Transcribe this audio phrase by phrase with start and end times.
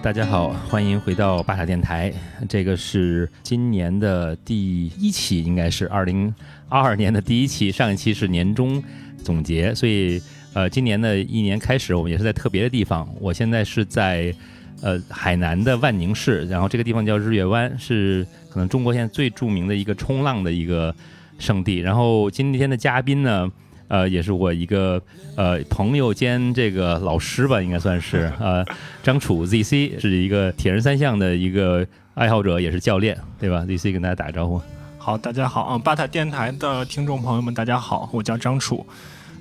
[0.00, 2.12] 大家好，欢迎回到巴塔电台。
[2.48, 6.32] 这个是今年的第一期，应该是二零
[6.68, 7.72] 二二年的第一期。
[7.72, 8.82] 上一期是年终
[9.24, 10.22] 总结，所以
[10.54, 13.06] 呃，今年的一年开始，我们也是在特别的地方。
[13.20, 14.32] 我现在是在
[14.82, 20.94] 呃海南的万宁市，然后这个地方叫日月湾，是可能中国现在最著名的一个冲浪的一个
[21.40, 21.78] 圣地。
[21.78, 23.50] 然后今天的嘉宾呢？
[23.88, 25.02] 呃，也是我一个
[25.36, 28.64] 呃朋友兼这个老师吧，应该算是 呃，
[29.02, 34.60] 张楚 ZC 是一个铁人三项的一个爱好者，也是教练，对吧？ZC 跟大家打个招呼。
[34.98, 38.86] 好，大家好啊，巴塔电台的听众朋友们，大家好，我叫张楚。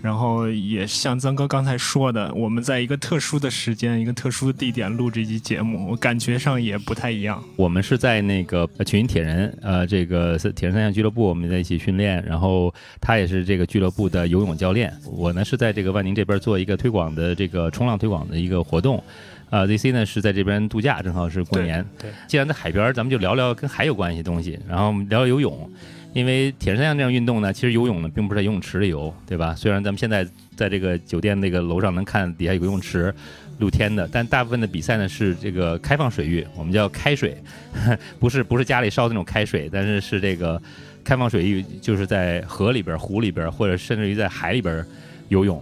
[0.01, 7.43] 然后也像曾哥刚才说的，我们在一个特殊的时间、一个特殊的地点录这期节目，我感觉上也不太一样。
[7.55, 12.23] 我们是在那个群铁人，呃，这个铁人三项俱乐部，我们在一起训练。
[12.25, 14.93] 然后他也是这个俱乐部的游泳教练。
[15.05, 19.03] 我呢是在这个万宁这边做一个推广的这个冲浪推广的一个活动。
[19.49, 21.85] 呃，ZC 呢是在这边度假，正好是过年。
[21.97, 25.69] 对，既然在海边，咱们就聊聊跟海有关系的东西，然后聊聊游泳。
[26.13, 29.53] 因为铁人三项这项运动呢，其实游泳呢并不是在游泳池里游，对吧？
[29.55, 33.13] 虽然咱们现在在这个酒店那个楼上能看底下有个游泳池，
[33.59, 37.37] 露天的，但大部分的比赛呢是这个开放水域，我们叫开水，
[38.19, 40.59] 不是不是家里烧的那种开水，但是是这个
[41.03, 44.83] 开放水域，就是在河里边、湖里边，或者甚至于在海里边
[45.29, 45.61] 游泳。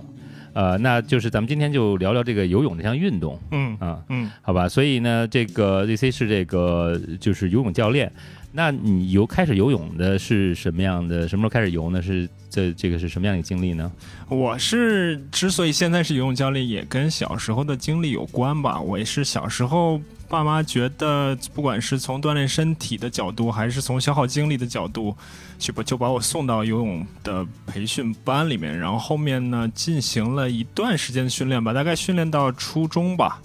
[0.54, 3.38] 呃，那就是咱们今天就聊聊这个游泳这项运动。
[3.52, 4.70] 嗯啊嗯，好吧。
[4.70, 8.10] 所以呢，这个 ZC 是这个就是游泳教练。
[8.56, 11.28] 那你游开始游泳的是什么样的？
[11.28, 12.02] 什么时候开始游呢？
[12.02, 13.92] 是这这个是什么样的经历呢？
[14.30, 18.80] 我是之所以现在是游泳教练，也跟小时候的经历有关吧。
[18.80, 25.14] 我也是小时候爸妈觉得，不管是从锻炼身体的角度，还是从消耗精力的角度，
[25.60, 28.80] 去把就把我送到游泳的培训班里面。
[28.80, 33.42] 然后后面呢，进行了一段时间的训练吧，大概训练到初中吧。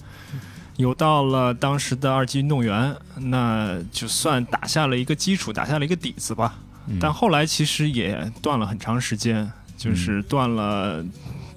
[0.80, 6.58] 游到了当时的二级运动员，那就算打下了一个基础，打下了一个底子吧。
[6.98, 11.04] 但后来其实也断了很长时间，就是断了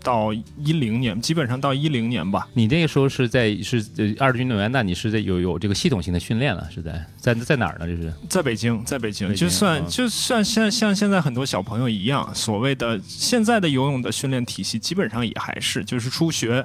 [0.03, 2.47] 到一零年，基本上到一零年吧。
[2.53, 3.83] 你那个时候是在是
[4.19, 6.69] 二级运动员，那你是在有有这个系统性的训练了？
[6.69, 7.87] 是在在在哪儿呢？
[7.87, 9.33] 这是在北京，在北京。
[9.33, 16.63] 就算就算像像现在很多小朋友一样，所谓的现在的游泳的训练体系，基本上也还是就是初学。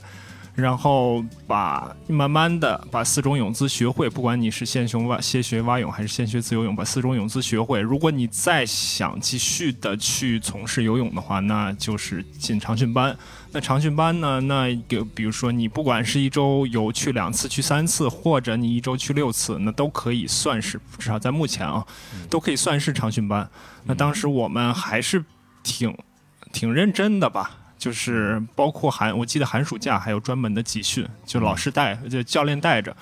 [0.59, 7.81] 然后把慢慢的把四种泳姿学会，不管你是先学蛙先学蛙泳还是先学自由泳，把四种泳姿学会。
[7.81, 13.17] 如果你再想继续的去从事游泳的话，那就是进长训班。
[13.53, 14.41] 那长训班呢？
[14.41, 21.87] 那就比如说你不管是一周游去两次、去三次，或者你一周去六次，那都可以算是至少在目前啊，
[22.29, 23.49] 都可以算是长训班。
[23.85, 25.25] 那当时我们还是
[25.63, 25.97] 挺
[26.53, 27.53] 挺认真的吧。
[27.79, 32.95] 就是包括寒，我记得寒暑假还有专门的集训，就老师带，就教练带着，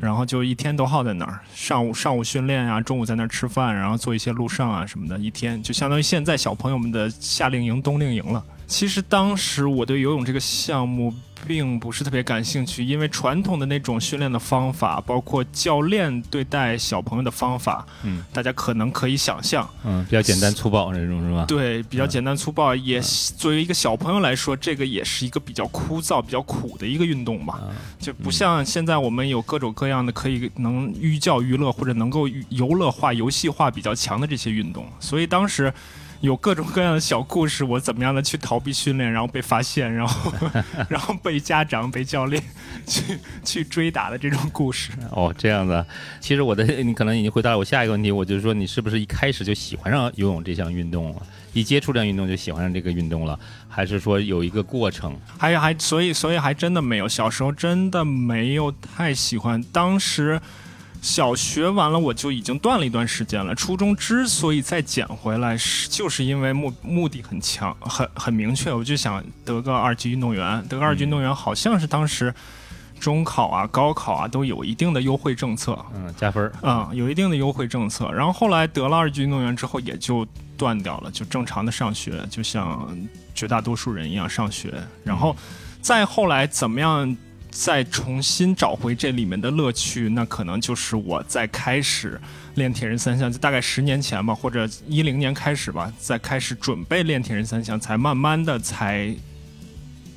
[0.00, 1.38] 然后就一天都耗在那儿。
[1.54, 8.42] 上午上午训练啊，中午在那儿吃饭，然后做一些路上啊什么的，一天就相当于现在小朋友们的夏令营、冬令营了。
[8.66, 11.12] 其实当时我对游泳这个项目
[11.46, 21.44] 并不是特别感兴趣，因为传统的那种训练的方法，包括教练对待小朋友的方法，嗯，大家可能可以想象，嗯，比较简单粗暴那种是吧？
[21.46, 23.00] 对，比较简单粗暴，也
[23.36, 27.60] 作为一个小朋友来说，这个也是一个比较枯燥、比较苦的一个运动吧，
[27.98, 35.72] 就不像现在我们有各种各样的可以能寓教于乐或者能够游乐化、游戏化比较强的这些运动，所以当时。
[36.22, 40.32] 有各种各样的小故事，我怎么样的去逃避训练，然后被发现，然后
[40.88, 42.40] 然后被家长、被教练
[42.86, 44.92] 去去追打的这种故事。
[45.10, 45.84] 哦，这样子。
[46.20, 51.22] 其实我的你可能已经回答了我下一个问题，我就是说你是不是一开始就喜欢上游泳这项运动了？
[51.52, 53.36] 一接触这项运动就喜欢上这个运动了，
[53.68, 55.18] 还是说有一个过程？
[55.36, 60.40] 还还所以所以还真的没有，小时候真的没有太喜欢，当时。
[61.02, 63.52] 小学完了，我就已经断了一段时间了。
[63.56, 70.64] 初中之所以再捡回来，是就是因为目目的很强，很很明确，我就想得个二级运动员。
[70.68, 72.32] 得个二级运动员，好像是当时
[73.00, 78.08] 中考啊、高考啊都有一定的优惠政策，嗯，加分嗯，有一定的优惠政策。
[78.12, 80.24] 然后后来得了二级运动员之后，也就
[80.56, 82.96] 断掉了，就正常的上学，就像
[83.34, 84.72] 绝大多数人一样上学。
[85.02, 85.34] 然后
[85.80, 87.16] 再后来怎么样？
[87.52, 92.18] 再重新找回这里面的乐趣，那可能就是我在开始
[92.54, 99.14] 练铁人三项，就大概十年前吧，或者一零年开始吧，在开始准备练铁人三项，才慢慢的才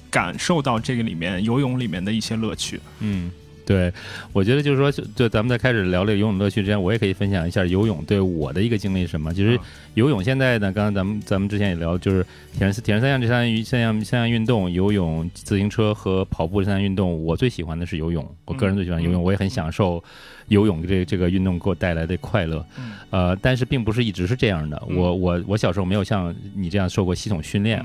[0.09, 2.79] 感受到这个里面游泳里面的一些乐趣。
[2.99, 3.29] 嗯，
[3.65, 3.91] 对，
[4.31, 9.33] 我觉得就是说，就咱们在开始聊这个游泳乐趣之前，我也可以分享一下游泳对我的一个经历是什么。
[9.33, 9.59] 其实
[9.95, 12.23] 游泳现在呢，刚刚咱们咱们之前也聊，就是
[12.53, 18.23] 铁人铁人三项这三项三项三项运动，游泳、自行车和跑步这三项运动，我最喜欢的是游泳。
[18.45, 20.03] 我个人最喜欢游泳，我也很享受
[20.50, 22.63] 游泳这这个运动给我带来的快乐。
[23.09, 24.79] 呃，但是并不是一直是这样的。
[24.95, 27.83] 我我我小时候没有像你这样受过系统训练。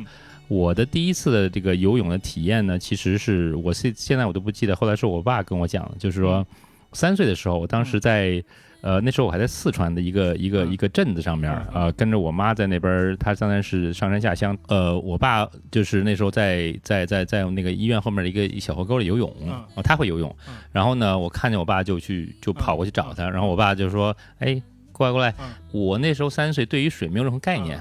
[0.50, 6.44] 我的第一次的这个游泳的体验呢，其实是我现现在我都不记得，后来是我爸跟我讲的，就是说
[6.92, 8.42] 三岁的时候，我当时在
[8.80, 19.32] 呃那时候我还在四川的一个一个一个镇子上面啊，跟着我妈在那边，他当然是上山下乡，呃，我爸就是那时候在在在在那个医院后面的一个小河沟里游泳，
[19.76, 20.34] 哦，他会游泳，
[20.72, 24.60] 然后呢，我看见我爸就去就跑过去找他，然后我爸就说，哎，
[24.90, 25.32] 过来过来，
[25.70, 27.80] 我那时候三岁，对于水没有任何概念。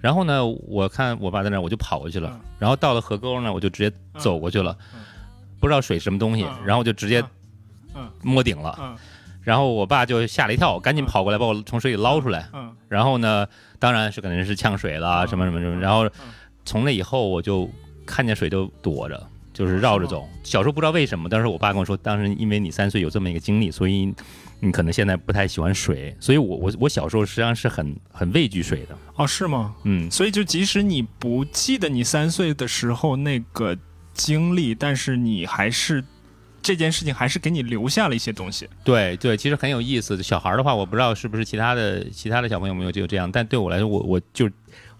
[0.00, 2.40] 然后呢，我看我爸在那，我就跑过去了。
[2.58, 4.76] 然后到了河沟呢，我就直接走过去了，
[5.58, 7.22] 不知道水什么东西，然后就直接
[8.22, 8.96] 摸顶了。
[9.42, 12.48] 然后我爸就吓了一跳，赶紧跑过来把我从水里捞出来。
[12.88, 13.46] 然后呢，
[13.78, 15.80] 当然是肯定是呛水了，什么什么什么。
[15.80, 16.08] 然后
[16.64, 17.68] 从那以后，我就
[18.06, 20.28] 看见水就躲着，就是绕着走。
[20.44, 24.14] 小时候不知道为什么，当时我爸跟我说，当时因为你三岁有这么一个经历，所以。
[24.60, 29.74] 你可能现在不太喜欢水，所以我我我小时候实际上是很很畏惧水的哦，是吗？
[29.84, 33.76] 嗯，所以就即使你不记得你三岁的时候那个
[34.14, 36.04] 经历，但是你还是
[36.60, 38.68] 这件事情还是给你留下了一些东西。
[38.82, 40.20] 对对，其实很有意思。
[40.22, 44.50] 小孩的话，我不知道是不是其他的其他的小朋友没有就这样，但对我来说，我我就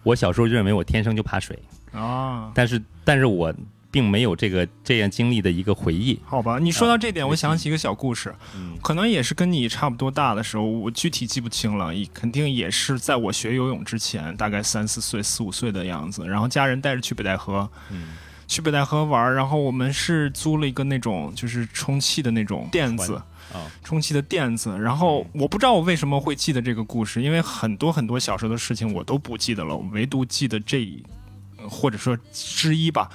[0.04, 1.58] 我小时候认为我天生就怕水
[1.92, 3.52] 啊，但是但是我。
[3.90, 6.18] 并没有这个这样经历的一个回忆。
[6.24, 8.34] 好吧，你说到这点，我想起一个小故事，
[8.82, 16.26] 可能也是跟你差不多大的时候，我具体记不清了，肯定也是在我学游泳之前，大概三四岁、四五岁的样子。
[16.26, 17.68] 然后家人带着去北戴河，
[18.46, 23.20] 去北戴河玩，然后我们是租了一个那种就是充气的那种垫子，
[23.82, 24.78] 充气的垫子。
[24.78, 30.86] 然后我不知道我为什么会记得这个故事，因为很多很多小时候的事情我都不记得了，唯独记得这，
[31.68, 33.10] 或者说之一吧。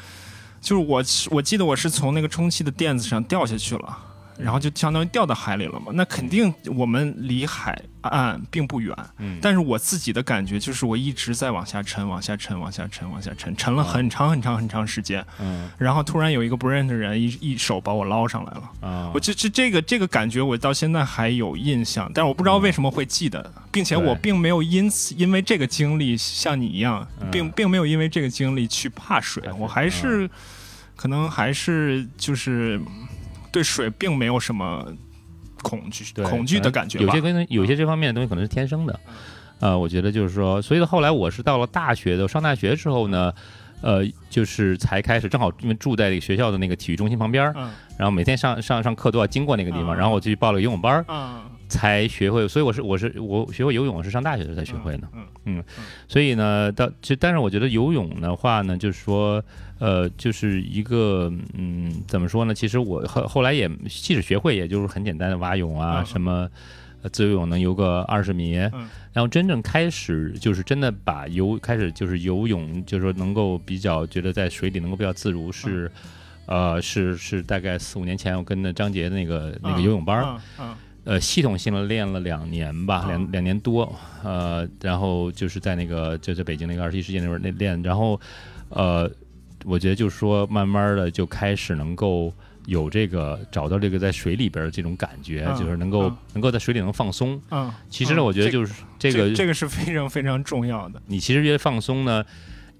[0.63, 3.97] 就是我，我记得我是从那个充气的垫子上掉下去了，
[4.37, 5.91] 然后就相当于掉到海里了嘛。
[5.93, 30.29] 那肯定我们离海岸并不远，嗯，但是我自己的感觉就是我一直在往下沉，往下沉，往下沉，往下沉，沉了很长很长很长时间，嗯，然后突然有一个不认识的人一一手把我捞上来了，啊，我就这这个这个感觉我到现在还有印象，但是我不知道为什么会记得，并且我并没有因此因为这个经历像你一样，并并没有因为这个经历去怕水，我还是。
[30.95, 32.79] 可能还是就是
[33.53, 34.85] 对水并没有什么
[35.61, 38.99] 恐惧恐惧的感觉有些跟有些这方面的东西可能是天生的。
[39.59, 43.31] 呃，我觉得就是说，所以后来我是到了大学的上大学之后呢，
[43.79, 47.45] 呃，就是才开始正好因为住在学校的那个体育中心旁边，
[47.95, 51.05] 然后每天上上上课都要经过那个地方，然后我就去报了游泳班，
[51.73, 52.47] 才学会。
[52.47, 55.07] 所以我是我是我学会游泳是上大学的时候才学会的。
[55.13, 55.63] 嗯嗯，
[56.07, 59.43] 所以呢，到就但是我觉得游泳的话呢，就是说。
[59.79, 62.53] 呃，就是一个，嗯，怎么说呢？
[62.53, 66.49] 其实我后后来也，即使学会，也就是很简单的蛙泳啊，什么
[67.11, 75.91] 自由泳能游个二十米，然后真正开始就是真的把游开始就是游泳，就是说能够比较觉得在水里能够比较自如，是，
[76.45, 80.39] 呃，是是大概四五年前我跟着张杰那个那个游泳班，
[81.03, 88.19] 呃，系统性的练了两年吧，两两年多，呃，然后就是在那个就在北京那个二十一世纪那边那练，然后，
[88.69, 89.09] 呃。
[89.65, 92.33] 我觉得就是说，慢慢的就开始能够
[92.65, 97.41] 有这个找到这个在水里边的这种感觉，就是能够能够在水里能放松。
[97.49, 101.01] 嗯，其实呢，我觉得就是这个这个是非常非常重要的。
[101.07, 102.25] 你其实越放松呢，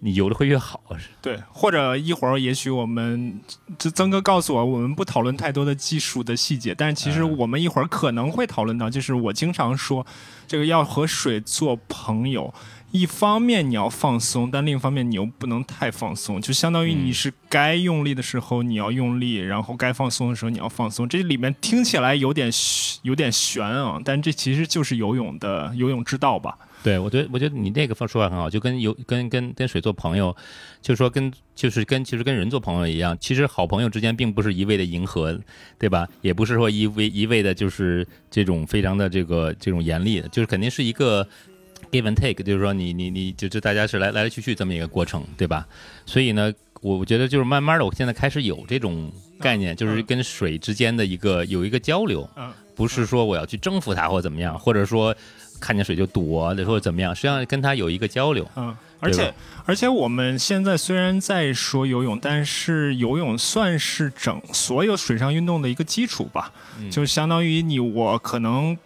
[0.04, 0.82] 你游的会越好。
[1.22, 3.40] 对，或者一会儿也许我们
[3.78, 10.06] 这曾哥告诉我，我们不讨论太多的技术的细节，但是其实我们一会儿可能会讨论到，就是我经常说，
[10.46, 12.54] 这个要和水做朋友。
[12.92, 21.10] 一方面你要放松，但另一方面你又不能太放松，就相当于你是该用力的时候你要用力，然后该放松的时候你要放松。
[21.10, 22.52] 这里面听起来有点
[23.02, 26.56] 有点悬啊，但这其实就是游泳的游泳之道吧？
[26.84, 30.36] 对，我觉得我觉得你那个方说法很好，就跟有跟跟跟水做朋友，
[30.82, 35.40] 就是说跟就是跟其实跟人做朋友一样，其实好朋友之间并不是一味的迎合，
[35.80, 36.08] 对吧？
[36.22, 41.28] 也不是说一味一味的就是这种非常的这个这种严厉的，就是肯定是一个。
[41.92, 45.68] Give and take，就是说你你你就就大家是来来来去去这么一个过程，对吧？
[46.08, 52.28] 所以呢，我觉得就是慢慢的，我现在开始有这种概念，就是跟水之间的一个有一个交流，
[52.74, 55.16] 不是说我要去征服它或怎么样，或者说
[55.64, 58.46] 看见水就躲，或者怎么样，实际上跟他有一个交流。
[58.58, 59.34] 嗯，而且
[59.66, 68.78] 而且我们现在虽然在说游泳，但是游泳算是整所有水上运动的一个基础吧，嗯就相当于你我可能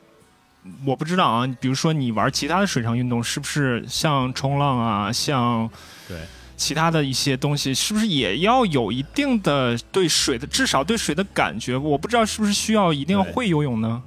[0.85, 5.67] 我不知道啊，比如说你玩其他的水上运动，是不是像冲浪啊，像
[6.07, 6.17] 对。
[6.57, 11.77] 其他的一些东西是不是也要有一定的对水的，至少对水的感觉？
[11.77, 14.01] 我不知道是不是需要一定要会游泳呢？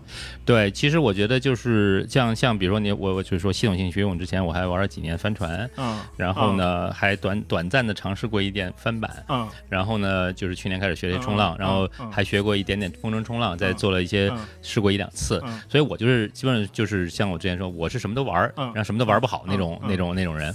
[0.45, 20.53] 对，其实我觉得就是像像比如说你我我就是说系统性学游泳之前，我还玩了几年帆船，嗯，然后呢还短短暂的尝试过一点翻板，嗯，然后呢就是去年开始学冲浪，然后还学过一点点风筝冲浪，再做了一些试过一两次，所以我就是基本上就是像我之前说，我是什么都玩，然后什么都玩不好那种那种那种人。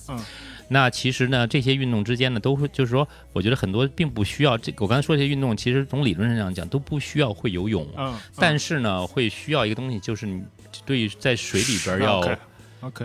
[0.68, 4.74] 那其实呢，这些运动之间呢，都会就是说，我觉得很多并不需要这。
[4.78, 7.88] 我刚才说这些运动，其实从理论上讲都不需要会游泳。
[7.98, 8.18] 嗯。
[8.38, 10.44] 但是呢，会需要一个东西，就是你
[10.86, 12.38] 对于在水里边要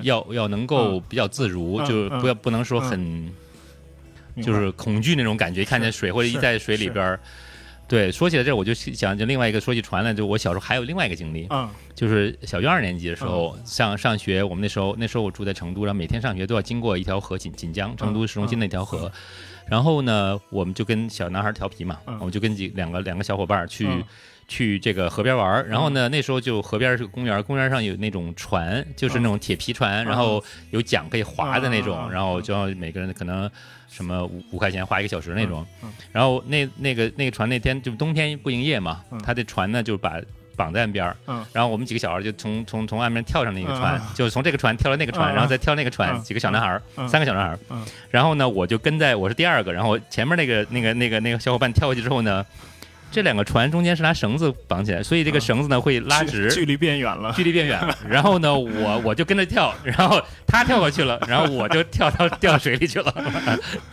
[0.02, 3.30] 要要能够比较自如，就是不要不能说很
[4.42, 7.18] 就是恐惧那种感觉，看见水或者一在水里边。
[7.90, 19.10] 对，说起来这，我就想就另外一个说起船来，就我小时候还有另外一个经历，嗯，就是小学二年级的时候上上学，我们那时候那时候我住在成都，然后每天上学都要经过一条河锦锦江，成都市中心那条河，
[19.66, 23.88] 然后呢，我们就跟小男孩调皮嘛，我们就跟几两个两个小伙伴去
[24.46, 33.50] 去这个河边玩，然后呢，那时候就河边是个公园，公园上有那种船，就是那种铁皮船，然后有桨可以划的那种，然后就要每个人可能。
[33.90, 35.66] 什么五五块钱花一个小时那种，
[36.12, 40.20] 然后那那个那个船那天就冬天不营业嘛，他的船呢就把
[40.56, 41.16] 绑在岸边儿，
[41.52, 47.58] 然后我们几个小孩就从从从岸边跳上那个船，就从这个船跳到那个船，然后再跳那个船，几个小男孩三个小男孩
[48.10, 52.46] 然后呢我就跟在我是第二个，然后前面那个那个那个那个小伙伴跳过去之后呢。
[53.10, 57.80] 这两个船中间是拿绳子绑起来，所以这个绳子呢会拉直，距离变远了，距离变远。
[57.80, 57.96] 了。
[58.08, 63.14] 然后呢，我我就跟着跳，然后他跳过去了，然后我就跳到掉水里去了，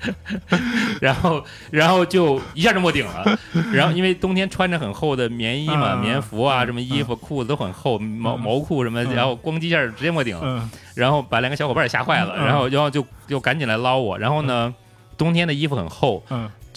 [1.01, 3.39] 然后然后就一下就没顶了。
[3.74, 10.38] 然后因为冬天穿着很厚的棉衣嘛，棉服啊，什么衣服裤子都很厚，毛毛裤什么，然后咣叽一下直接没顶。
[10.38, 14.17] 了，然后把两个小伙伴也吓坏了，然后然后就就赶紧来捞我。
[14.17, 14.74] 然后呢，
[15.17, 16.24] 冬天的衣服很厚。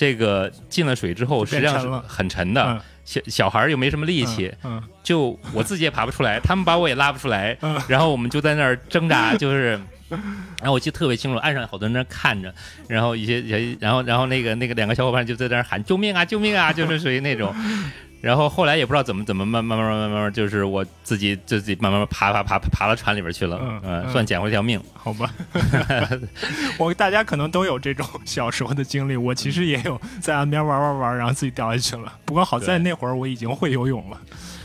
[0.00, 2.80] 这个进了水之后，实际上是很沉的。
[3.04, 4.50] 小小孩又没什么力气，
[5.02, 7.54] 就我自己也爬不出来， 他们把我也拉不出来。
[7.86, 9.78] 然后我们就在那儿挣扎， 就是，
[10.08, 12.50] 然后我记得特别清楚，岸上好多人在那看着，
[12.88, 17.54] 然后一些人，然后然后那个那个两个小伙伴就在那儿喊救命啊，救命啊，就是属于那种。
[18.20, 25.32] 然后后来也不知道怎么怎么慢慢慢慢慢慢，就是我自己自己慢慢爬爬爬爬到船里边去了，嗯，算捡回一条命，好吧。
[26.78, 32.12] 我大家可能都有这种小时候的经历，我其实也有在岸边玩玩玩，然后自己掉下去了。
[32.26, 34.20] 不过好在那会儿我已经会游泳了。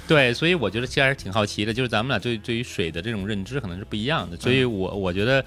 [0.06, 4.36] 对，所以我觉得其实还是挺好奇的，就是咱们俩对对于水的这种认知可能是不一样的。
[4.36, 5.44] 所以我我觉得，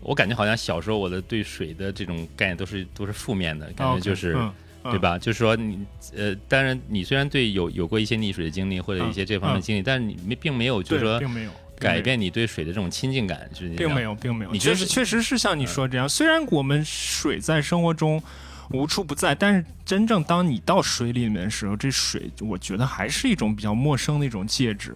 [0.00, 4.36] 我感觉好像小时候我的对水的这种概念都是都是负面的，感觉就是。
[4.84, 5.18] 对吧？
[5.18, 5.78] 就是说你
[6.14, 14.52] 呃，当然你虽然对有有过一些溺水的经历或者一些这方面经历，但是你没并没有就是说并没有改变你对水的这种亲近感，就是并没有，并没有。
[14.52, 18.22] 你确实确实是像你说这样，虽然我们水在生活中
[18.70, 24.94] 无处不在，但是真正当你到水里面的时候，这水我觉得还是一种比较陌生的一种介质，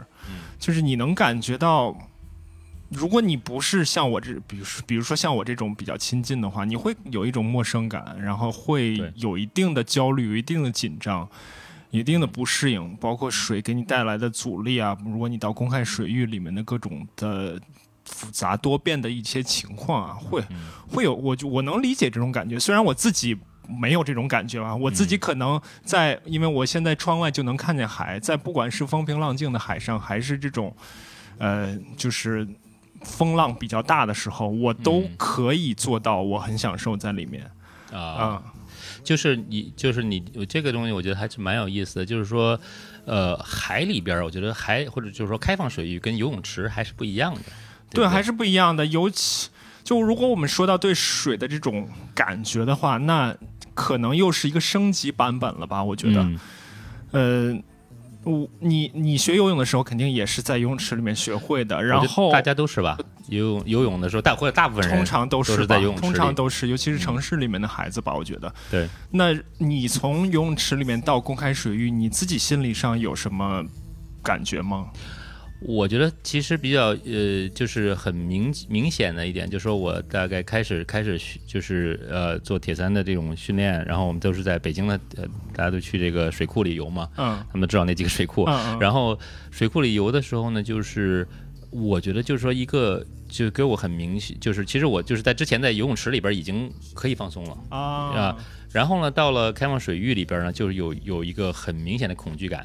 [0.58, 1.96] 就是你能感觉到。
[2.90, 11.28] 如果你不是像我这，比如说，比如说像我这种比较亲近的话，你会有一种陌生感，然后会有一定的焦虑，有一定的紧张，
[11.90, 14.96] 一定的不适应，包括水给你带来的阻力啊。
[15.04, 17.60] 如果你到公开水域里面的各种的
[18.06, 20.42] 复杂多变的一些情况啊，会
[20.88, 22.58] 会有我就我能理解这种感觉。
[22.58, 23.36] 虽然我自己
[23.68, 30.74] 没有这种感觉啊，我自己可能在，因为我现在窗外就能看见海，在不管是风平浪静的海上，还是这种
[31.36, 32.48] 呃，就是。
[33.02, 37.50] 风浪比较大的时候，我都可以做到，我很享受在里面
[37.92, 38.42] 啊。
[39.04, 42.04] 就是你，就是你，这个东西我觉得还是蛮有意思的。
[42.04, 42.58] 就是说，
[43.06, 47.40] 呃，海里边，我觉得海或者就是说开放水域跟游泳池还是不一样的。
[47.90, 48.84] 对，还是不一样的。
[48.86, 49.48] 尤其
[49.82, 53.34] 就如果我们说到对水的这种感觉的话，那
[53.74, 55.82] 可能又是一个升级版本了吧？
[55.82, 56.28] 我觉得，
[57.12, 57.58] 呃。
[58.28, 61.82] 我你你学游泳的时候，肯定也是在游泳池里面学会的。
[61.82, 62.98] 然后大家都是吧？
[63.28, 68.52] 游泳游泳的时候，大或者大部分人通常都是在游泳池通常都是，尤其是城市里面的孩子吧，我觉得。
[68.70, 68.86] 对。
[69.10, 73.64] 那你从游泳池里面到公开水域，你自己心理上有什么
[74.22, 74.88] 感觉吗？
[75.60, 88.44] 我觉得其实比较呃，就是很明明显的一点，就是说我大概开始开始就是呃做铁三的这种训练，然后我们都是在北京的，呃，大家都去这个水库里游嘛，嗯，他们都知道那几个水库，
[88.78, 89.18] 然后
[89.50, 91.26] 水库里游的时候呢，就是
[91.70, 98.36] 我觉得就是说一个，就给我很明显，就是其实我就是在之前在游泳池里边已经可以放松了啊，
[98.70, 102.64] 然后呢，到了开放水域里边呢，就是有有一个很明显的恐惧感，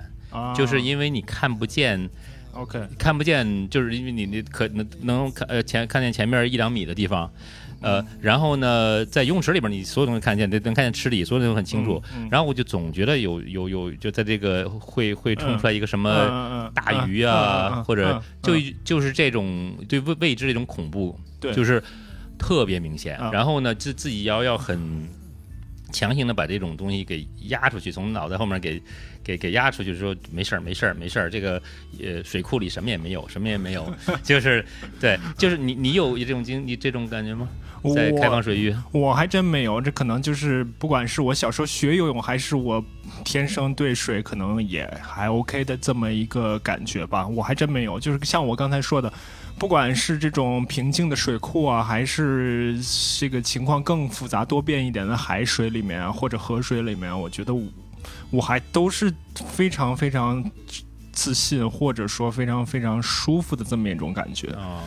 [0.55, 2.09] 就是因为你看不见
[2.53, 7.31] ，OK，看不见，就是因为你你可能能看呃前看见前面一两米的地方。
[7.81, 12.01] 呃，然后呢，在游泳池里边，你所有东西看见，能能看见池里，所有东西都很清楚。
[12.31, 18.53] 然后我就总觉得有有有，就在这个会会冲出来一个什么大鱼啊，或者就
[18.85, 21.83] 就是这种对未未知的一种恐怖，就是
[22.39, 23.19] 特别明显。
[23.33, 25.05] 然后呢，自自己要要很
[25.93, 28.81] 强行的把这种东西给压出去，从脑袋后面给
[29.23, 31.61] 给给压出去，说没事儿没事儿没事儿，这个
[32.01, 33.89] 呃水库里什么也没有，什么也没有，
[34.21, 34.65] 就是
[34.99, 37.47] 对，就是你你有这种经历这种感觉吗？
[37.93, 39.81] 在开放水域，我还真没有。
[39.81, 42.81] 这可能就是不管是我小时候学游泳，还是我
[43.25, 47.27] 天生对水可能也还 OK 的这么一个感觉吧。
[47.27, 47.99] 我还真没有。
[47.99, 49.11] 就是像我刚才说的，
[49.57, 52.77] 不管是这种平静的水库啊，还是
[53.17, 57.63] 这个情况更复杂多变一点的海水里面啊，或者河水里面，我觉得我
[58.29, 59.13] 我还都是
[59.47, 60.43] 非常非常
[61.13, 64.81] 自信，或者说非常非常舒服的这么一种感觉啊。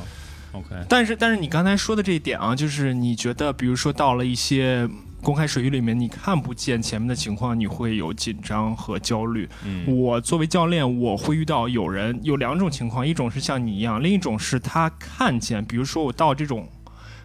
[0.53, 4.89] OK，但是但是你刚才说的这一点啊，就是你觉得，比如说到了一些
[5.27, 9.49] 公开水域里面，你看不见前面的情况，你会有紧张和焦虑。
[9.65, 16.69] 嗯，我作为教练，我会遇到有人有两种情况，一种是像你一样，另一种是他看见，比如说我到这种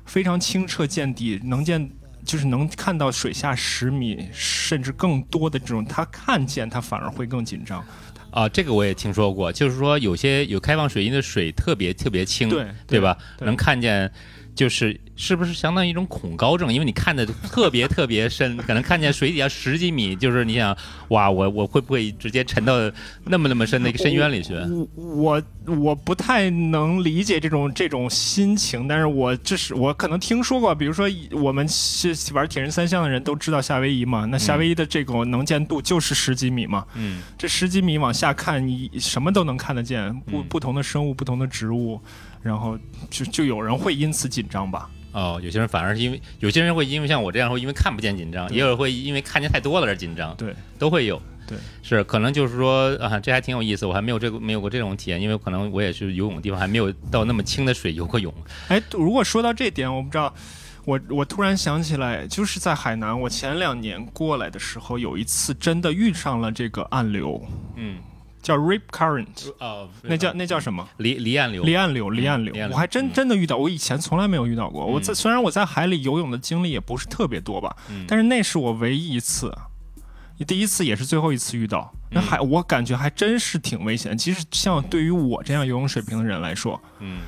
[0.04, 1.92] 非常清澈见底，能见
[2.26, 7.86] 就是能看到水下十米甚至更多的这种，他看见他反而会更紧张。
[8.32, 13.16] 啊，这个我也听说过，就是说有些有开放水域的水特别特别清，对对吧？
[13.42, 14.12] 能看见。
[14.56, 16.74] 就是是不是相当于一种恐高症？
[16.74, 20.76] 因为你看的特别特别深， 可能看见水底下十几米，就是你想，
[21.10, 22.74] 哇，我我会不会直接沉到
[23.26, 24.54] 那么那么深的一个深渊里去？
[24.96, 42.02] 我我不太能理解这种这种心情，但是我这是我可能听说过，比如说我们是玩铁人三项的人都知道夏威夷嘛，那夏威夷的这个能见度就是十几米嘛，嗯，这十几米往下看，你什么都能看得见，不不同的生物，不同的植物。
[42.42, 42.78] 然后
[43.10, 44.90] 就就有人会因此紧张吧？
[45.14, 50.34] 哦，有些人反而是因为有些人会因为像我这样会因为看不见紧张，也有人会因为看见太多了而紧张。
[50.38, 51.22] 对，都会有。
[51.46, 58.34] 对，是可能就是说啊，这还挺有意思，我还没有这个没有过这种体验，因为可能我也是游泳的地方还没有到那么清的水游过泳。
[58.70, 60.34] 哎，如果说到这点，我不知道，
[60.86, 67.44] 我我突然想起来，就是在海南，我前两年过来的时候，有一次真的遇上了这个暗流。
[67.76, 67.98] 嗯。
[68.42, 69.54] 叫 rip current，
[70.02, 70.88] 那叫那叫什么？
[70.98, 72.54] 离离岸流，离岸流，离岸流。
[72.72, 74.86] 我还真真的遇到，我以前从来没有遇到过。
[74.86, 77.76] 我在虽然我在海里游泳的经历也不是特别多吧，
[78.08, 79.56] 但是那是我唯一一次，
[80.48, 81.94] 第一次也是最后一次遇到。
[82.10, 84.18] 那海我感觉还真是挺危险。
[84.18, 87.20] 其实像对于我这样游泳水平的人来说，嗯。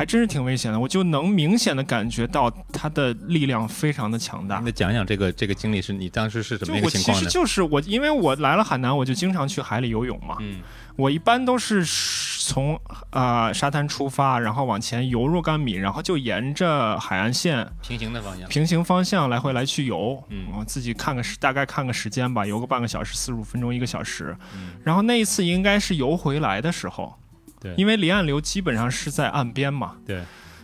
[0.00, 4.58] 还真是挺危险的，我就能明显的感觉到它的力量非常的强大。
[4.64, 7.20] 那讲讲这个这个经历是你当时是什么一个情况呢？
[7.20, 10.38] 其实就是我，因为我来了海南，我就经常去海里游泳嘛。
[10.40, 10.62] 嗯，
[10.96, 20.24] 我一般都是从啊沙滩出发，然后往前游若干米，然后就沿着海岸线平行的方向，平行方向来回来去游。
[20.30, 24.34] 嗯，我自己看个时，大概看个时间吧，游个半个小时，四十五分钟，一个小时。
[24.54, 27.14] 嗯，然后那一次应该是游回来的时候。
[27.60, 29.96] 对，因为离岸流基本上是在岸边嘛。
[30.06, 30.22] 对。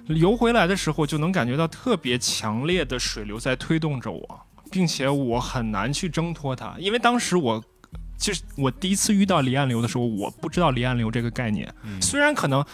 [0.08, 6.74] 游回来的时候，就能感觉到特别强烈的水流在推动着我，并且我很难去挣脱它。
[6.78, 7.62] 因为当时我，
[8.16, 11.72] 就是我第一次遇到离岸流的时候，我不知道离岸流这个概念。
[12.00, 12.64] 虽然可能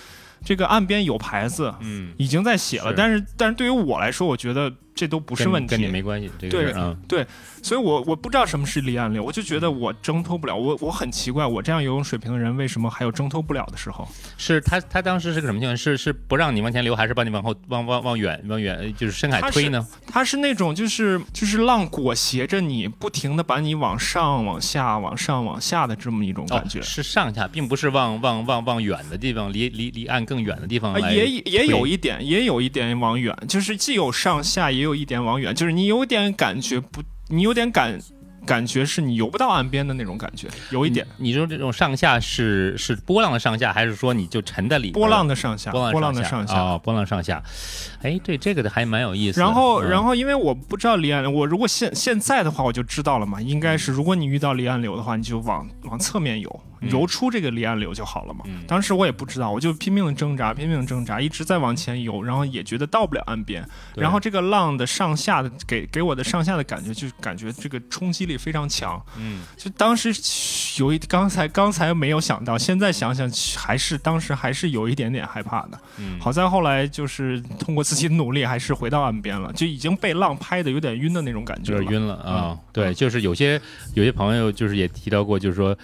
[0.44, 4.72] 这个岸边有牌子，嗯，已经在写了，但是但是对于我来说，我觉得。
[4.94, 6.30] 这都不是问题，跟你没关系。
[6.38, 7.26] 这个对对，
[7.62, 10.54] 所以我我不知道什么是离岸流，我就觉得我挣脱不了。
[10.54, 14.06] 我我很奇怪，我这样游泳水平的人为什么还有挣脱不了的时候？
[14.36, 15.74] 是他他当时是个什么情况？
[15.74, 19.86] 是是不让你往前流，还是把你往后往往往远往远就是深海推呢？
[20.06, 26.82] 他是那种就是就是浪裹挟着你，不停的把你往上往下往上往下的这么一种感觉。
[26.82, 31.00] 是上下，并不是往往往往远的地方，离离离岸更远的地方。
[31.10, 34.81] 也也有一点，也有一点往远，就是既有上下也。
[34.82, 37.98] 也有一点往远，就是你有点感觉不，你有点感。
[38.44, 41.06] 感觉是你游不到岸边的那种感觉，有一点。
[41.16, 44.90] 你说这种上下是是波浪的上下，还是说你就沉在里？
[44.90, 47.40] 波浪的上下，波浪的上下啊，波浪上下。
[48.00, 49.38] 哎，对，这个的还蛮有意思。
[49.38, 53.40] 然后，然后，因为我不知道离岸，我如果现现在的话，我就知道了嘛。
[53.40, 58.44] 应该是，如果你遇到离岸流的话，你就往往侧面游，游出这个离岸流就好了嘛。
[58.66, 63.66] 当时我也不知道，我就拼命的挣扎，拼命的挣扎，一直在往前游，然后也觉得到不了岸边。
[63.94, 69.00] 然后这个浪的上下的给给我的上下的感觉，就感觉这个冲击力非常强。
[69.18, 70.10] 嗯，就当时
[70.78, 75.78] 有一刚才刚才没有想到，现在想想还是当时还是有一点点害怕的。
[75.98, 82.58] 嗯，好在后来就是通过自己的努力，还是回到岸边了，就已经被浪拍的有点晕的那种感觉，有点晕了啊。
[82.72, 83.60] 对，就是有些
[83.94, 85.76] 有些朋友就是也提到过，就是说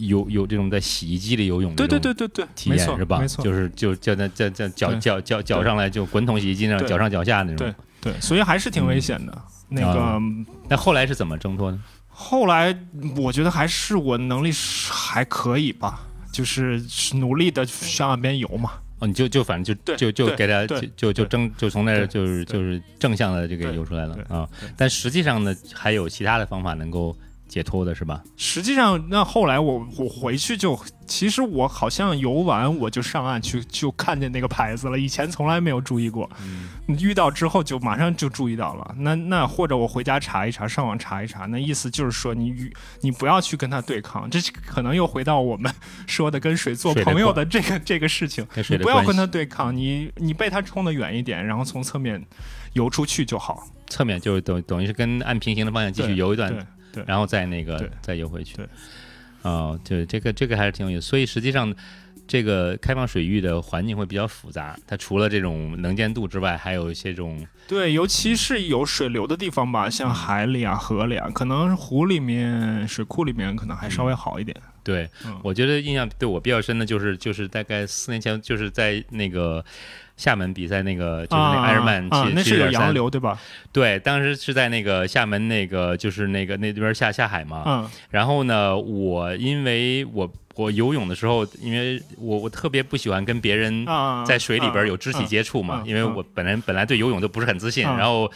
[0.00, 3.18] 有有这种在洗衣机里游泳，对对对对对，体验是吧？
[3.18, 7.56] 没错，就是就叫那叫叫脚脚脚脚上来就滚筒洗衣机上脚上脚下那种，
[8.00, 9.42] 对对，所以还是挺危险的。
[9.68, 10.20] 那个，
[10.68, 11.82] 那后来是怎么挣脱呢？
[12.08, 12.76] 后来
[13.16, 14.50] 我觉得还是我能力
[14.90, 16.00] 还可以吧，
[16.32, 16.82] 就是
[17.14, 18.72] 努力的上岸边游嘛。
[19.00, 24.48] 哦，你就就反正就就就给他就就就正就从那儿就是就是正向的就给游出来了啊。
[24.76, 27.16] 但实际上呢，还有其他的方法能够。
[27.46, 28.22] 解脱的是吧？
[28.36, 34.98] 实际上，那后来我我回去就，其实我好像游完我就上岸去，就看见那个牌子了。
[34.98, 36.28] 以前从来没有注意过，
[36.86, 38.94] 遇到之后就马上就注意到了。
[38.98, 44.28] 那那或者我回家查一查，上网查一查，那意思就是说你与你不要去跟他对抗。
[44.28, 45.72] 这可能又回到我们
[46.06, 52.24] 说的跟水做朋友的这个这个事情，你不要跟他对抗，你你被他冲得远一点，然后从侧面
[52.72, 53.68] 游出去就好。
[53.86, 56.66] 侧面就等等于是跟按平行的方向继续游一段。
[57.06, 58.66] 然后再那个再游回去，对，
[59.42, 61.06] 哦，对，这个这个还是挺有意思。
[61.06, 61.74] 所以实际上，
[62.26, 64.76] 这个开放水域的环境会比较复杂。
[64.86, 74.56] 它除了这种能见度之外，还有一些这种对，尤其是有水流的地方吧，像海里啊、河里啊，可能湖里面、水库里面可能还稍微好一点。
[74.84, 75.08] 对，
[75.42, 79.64] 我觉得印象对我比较深的就是，就是大概四年前，就是在那个。
[80.16, 83.36] 厦门比赛那个就是那艾尔曼七那是有洋流对吧？
[83.72, 87.64] 对，当时是在那个厦门那个就是那个那边下下海嘛。
[87.66, 87.90] 嗯。
[88.10, 93.84] 然后呢，我因为我我游泳的时候，因为我我特别不喜欢跟别人
[94.24, 98.30] 在水里边有肢体接触嘛，因为我本来本来对游泳就不是很自信，然后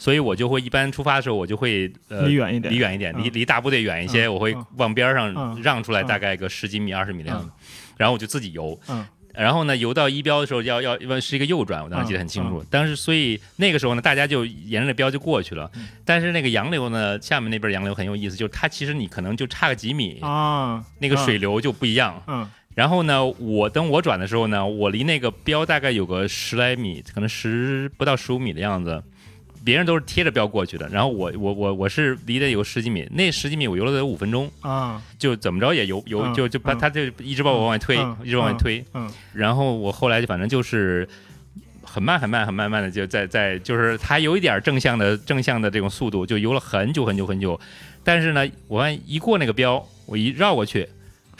[0.00, 7.50] 所以我就会一般出发的时候我就会呃离远一点，离远一点，离离大部队远一些，我会往边上让出来大概个十几米二十米的样子，
[7.98, 8.76] 然后我就自己游。
[8.88, 9.06] 嗯。
[9.32, 12.64] 然后呢，游到一标的时候要要是一个右转，我当时记得很清楚。
[12.68, 15.70] 当时所以那个时候呢，大家就沿着标就过去了。
[16.04, 22.20] 但是那个洋流呢，下面那边洋流很有意思，就是它其实你可能就差个几米啊，那个水流就不一样。
[22.26, 22.50] 嗯。
[22.74, 29.02] 然后呢，我等我转的时候呢，我离那个标大概有个十来米，可能十不到十五米的样子。
[29.64, 41.08] 别人都是贴着标过去的，然后我我我我是离得有十几米，那十几米我游了得有五分钟啊，就怎么着也游游就就把他就一直把我往外推，一直往外推，嗯，然后我后来就反正就是
[41.82, 47.58] 很慢很慢很慢慢的就在在就是他有一点正向的正向的这种速度，就游了很久很久很久，
[48.02, 50.88] 但是呢，我一过那个标，我一绕过去。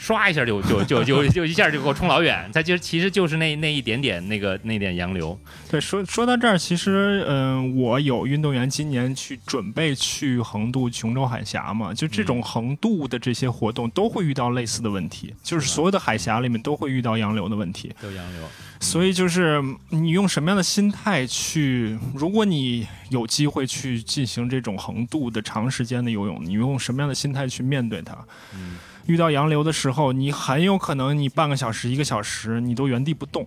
[0.01, 5.37] 唰一下就就就就就一下就给我冲老远，它就其实就是那那一点点那个那点洋流。
[5.69, 17.93] 对，说说到这儿，其实嗯，我有运动员今年去准备去横渡琼州海峡嘛，就这种横渡的这些活动都会遇到类似的问题，就是所有的海峡里面都会遇到洋流的问题。
[18.03, 18.41] 有洋流，
[18.79, 21.95] 所以就是你用什么样的心态去？
[22.15, 28.17] 如果你有机会去进行这种横渡的长时间的游泳，你用什么样的心态去面对它？
[28.55, 28.77] 嗯。
[29.11, 33.45] 遇到洋流的时候，你很有可能你半个小时、一个小时你都原地不动，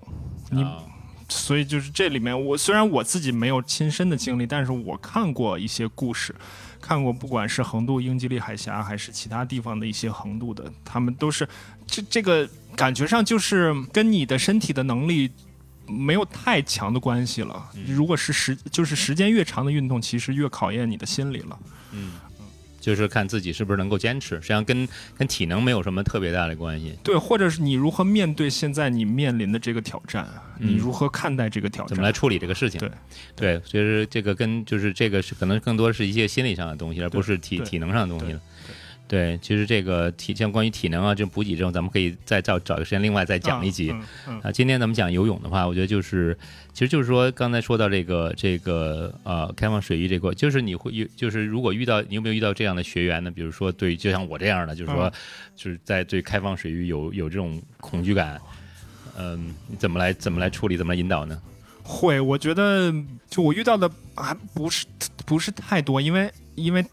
[0.51, 0.63] 你，
[1.29, 6.35] 所以就是这里面我虽然我自己没有亲身的经历，但是我看过一些故事，
[6.83, 11.49] 看过不管是横渡英吉利海峡还是其他地方的一些横渡的，他们都是
[11.87, 12.47] 这这个
[12.77, 15.31] 感觉上就是跟你的身体的能力
[15.87, 17.71] 没有太强的关系了。
[17.87, 21.59] 如果是时就是时间越长的运动，其实越考验你的心理了。
[21.93, 22.13] 嗯。
[22.85, 26.95] 就是看自己是不是能够坚持，实际上跟跟体能没有什么特别大的关系。
[27.03, 32.79] 对，或者是你如何面对现在你面临的这个挑战，你如何看待这个挑战，怎么来处理这个事情？
[32.79, 32.91] 对，
[33.35, 38.41] 对，其实这个跟就是这个是可能更多是一些心理上的东西，而不是体体能上的东西了。
[38.67, 38.75] 对，
[39.41, 43.95] 其实这个体像关于体能啊，这种补给这种，咱们可以再找找个时间，另外再讲一集。
[44.43, 46.37] 啊，今天咱们讲游泳的话，我觉得就是，
[46.73, 53.31] 其实就是说，刚才说到这个这个呃，开放水域这块，就是你会有，就是如果遇到你有没有遇到这样的学员呢？
[53.31, 55.13] 比如说，对，就像我这样的，就是说，
[55.55, 58.41] 就是在对开放水域有有这种恐惧感，
[59.17, 61.41] 嗯，你怎么来怎么来处理，怎么来引导呢？
[61.83, 62.93] 会，我觉得
[63.29, 64.87] 就我遇到的还不是
[65.27, 66.85] 不是太多，因为因为。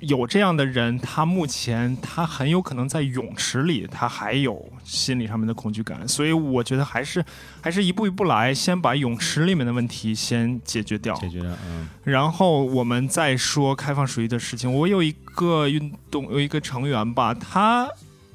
[0.00, 7.22] 有这样的人，他目前他很有可能在泳池里，他还有心理上面的恐惧感，所以我觉得还是
[7.60, 14.72] 还是一步一步来，先把泳池里面的问题先解决掉，解决掉，嗯，然后我们再说开放水域的事情。
[14.72, 17.88] 我有一个运动有一个成员吧，他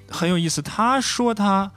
[0.09, 1.71] 很有意思，他说他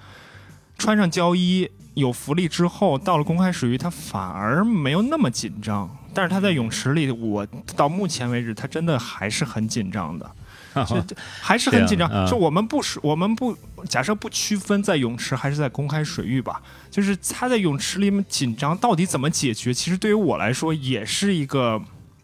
[0.76, 5.96] 穿上胶衣有浮力之后，到了公开水域，他反而没有那么紧张。
[6.16, 10.30] 但是他在泳池里，我到目前为止，他真的还是很紧张的。
[10.88, 12.26] 就还是很紧张。
[12.26, 13.56] 就我们不是，我们不
[13.88, 19.72] 假设不区分在泳池还是在公开水域吧，就是他在泳池里面紧张，到底怎么解决？
[19.72, 21.82] 其实对于我来说也是一个，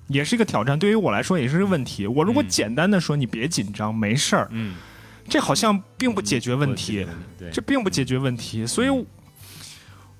[0.08, 0.78] 也是一个挑战。
[0.78, 2.06] 对于我来说也是个问题。
[2.06, 4.74] 我如果简单的说你别紧张，没事儿，嗯，
[5.28, 7.06] 这好像并不解决问题，
[7.50, 8.66] 这并不解决问题。
[8.66, 8.88] 所以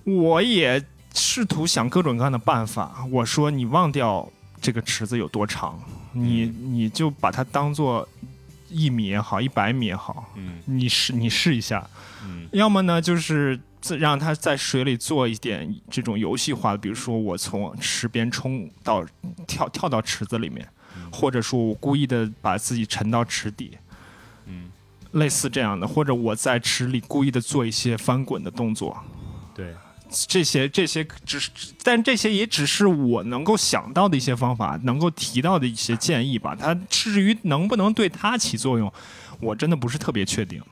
[0.05, 0.83] 我也
[1.15, 3.05] 试图想各种各样的办法。
[3.11, 4.29] 我说你忘掉。
[4.63, 5.77] 这个池子有多长？
[6.13, 8.09] 你你就把它当做
[8.69, 11.85] 一米也好，一百米也好，嗯，你试你试一下，
[12.25, 13.59] 嗯，要么呢就是
[13.99, 19.05] 让它在水里做一点这种游戏化的，比如说我从池边冲到
[19.49, 20.65] 跳跳到池子里面，
[21.11, 23.77] 或者说我故意的把自己沉到池底，
[24.47, 24.71] 嗯，
[25.11, 28.97] 类似这样的，或者我在池里故意的做一些翻滚的动作，
[29.53, 29.75] 对。
[30.29, 31.51] 这些这些只是，
[31.83, 36.55] 但这些也只是我能够想到的一些方法，能够提到的一些建议吧。
[36.55, 38.93] 它至于能不能对它起作用，
[39.41, 40.63] 我真的不是特别确定。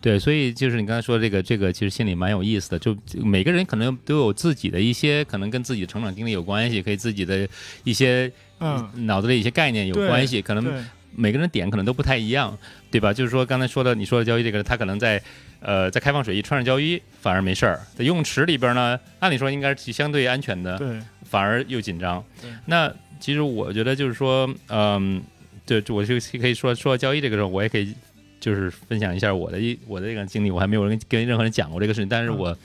[0.00, 2.78] 对，所以就是你刚才说这个，这个其实心里蛮有意思的。
[2.78, 7.48] 就每个人可能都有自己的一些，可能跟自己的成长经历有关系，可以自己的
[7.84, 12.56] 一些嗯脑子里一些概念有关系，可能每个人点可能都不太一样，
[12.90, 13.12] 对吧？
[13.12, 15.22] 就是说刚才说的，你说的交易这个，他可能在。
[15.64, 22.20] 呃，在开放水域穿上胶衣反而没事儿，在游泳池里边呢，按理说应该是相对安全的，对，反而又紧张。
[22.66, 25.22] 那其实我觉得就是说，嗯，
[25.64, 27.94] 对，我就可以说说交易这个时候，我也可以
[28.40, 32.58] 就是分享一下我的一我的这个经历，我还没有人跟任何人讲过这个事情，但是我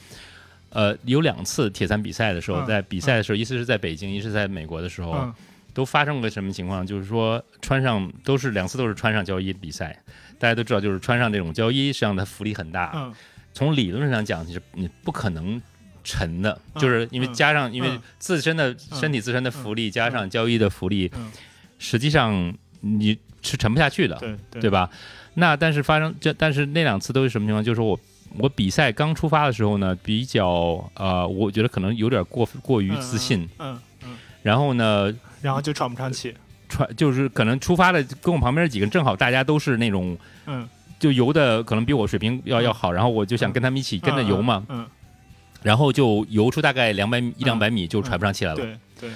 [0.72, 5.32] 呃有两次铁三比赛的时候，在比赛的时候，一次是在北京，一次在美国的时候，
[5.78, 6.84] 都发生过什么情况？
[6.84, 9.96] 就是说穿上都是两次都是穿上胶衣比赛。
[10.40, 12.94] 大家都知道，就是穿上这种胶衣，实际上它浮力很大。
[12.96, 13.14] 嗯，
[13.54, 15.62] 从理论上讲，你是你不可能
[16.04, 21.12] 沉的，就是因为加上因为自身的身体自身的浮力加上胶衣的浮力，
[21.78, 24.90] 实际上你是沉不下去的，对对吧？
[25.36, 27.64] 那但是发生这，但是那两次都是什么情况？
[27.64, 28.00] 就是我
[28.40, 35.12] 我比赛刚出发的时候呢，比较呃，我觉得可能有点过过于自信，嗯嗯，然后呢，
[35.42, 36.34] 然后就喘不上气。
[36.70, 40.68] 喘就是可能出发的跟我旁边几个正好大家都是那种，嗯，
[41.00, 44.86] 就游的可能比我水平要要好，然后我就想跟他们一起跟着游嘛，嗯，
[45.64, 49.10] 然后就游出大概两百米一两百米就喘不上气来了，对对，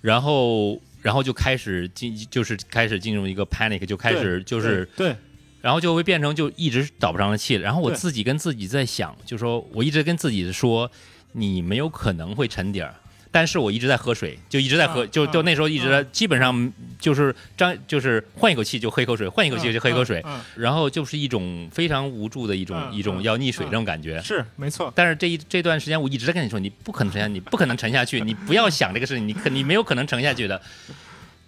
[0.00, 5.14] 然后然后就开始进就是开始进入一个 panic 就开始就是对，
[5.60, 10.90] 然后就会变成就一直倒不上气，然后我自己跟自己在想，就说我一直跟自己说，
[11.32, 12.94] 你没有可能会沉底儿。
[13.32, 20.24] 但是我一直在喝水，就一直在喝，就就那时候一直基本上就是张就是换一口气就喝一口水，换一口气就喝一口水，
[20.56, 24.20] 然后就是一种非常无助的一种一种要溺水这种感觉。
[24.20, 24.92] 是没错。
[24.96, 30.60] 但是这一这段时间我一直在跟你说，你不可能沉下，你不可能沉下去， 你不要想这个事情，你可你没有可能沉下去的，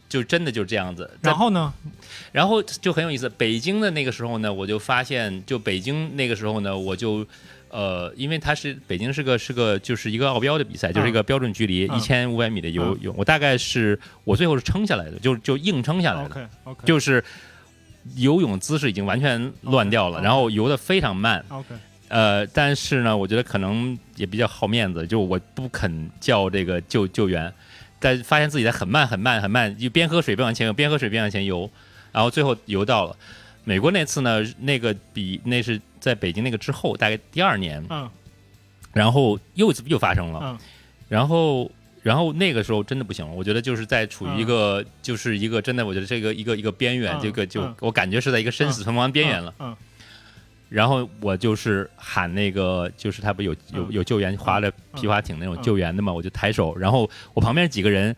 [0.09, 1.11] 就真的就是这样子。
[1.21, 1.73] 然后呢？
[2.31, 3.29] 然后就很有意思。
[3.31, 7.27] 北京的那个时候呢，我就发现，就北京那个时候呢，我就。
[7.73, 16.49] 呃，因为它是北京是个是个就是一个奥标的比赛，就是一个标准距离一千五百米的游泳，我大概是我最后是撑下来的，就就硬撑下来的，
[16.85, 17.25] 就是
[18.17, 21.43] 游泳姿势已经完全乱掉了，然后游的非常慢。
[22.09, 27.51] 呃，但是呢，我觉得可能也比较好面子，就我不肯叫这个救救援，
[27.99, 31.71] 但发现自己在很慢很慢很慢，就边喝水边往前游，边喝水边往前游，
[32.13, 33.17] 然后最后游到了。
[33.65, 38.11] 美国那次呢，那个比那是在北京那个之后，大概第二年，嗯，
[38.93, 40.59] 然后又又发生了，嗯，
[41.09, 41.71] 然后
[42.03, 49.77] 然后那个时候真的不行了，我觉得就是在处于一个就是一个真的，我觉得这个一个一个边缘，这个就我感觉是在一个生死存亡边缘了，嗯，
[50.69, 58.17] 然后我就是喊那个，就是他不有有有救援划着皮划艇那种救援的嘛，我就抬手，然后我旁边几个人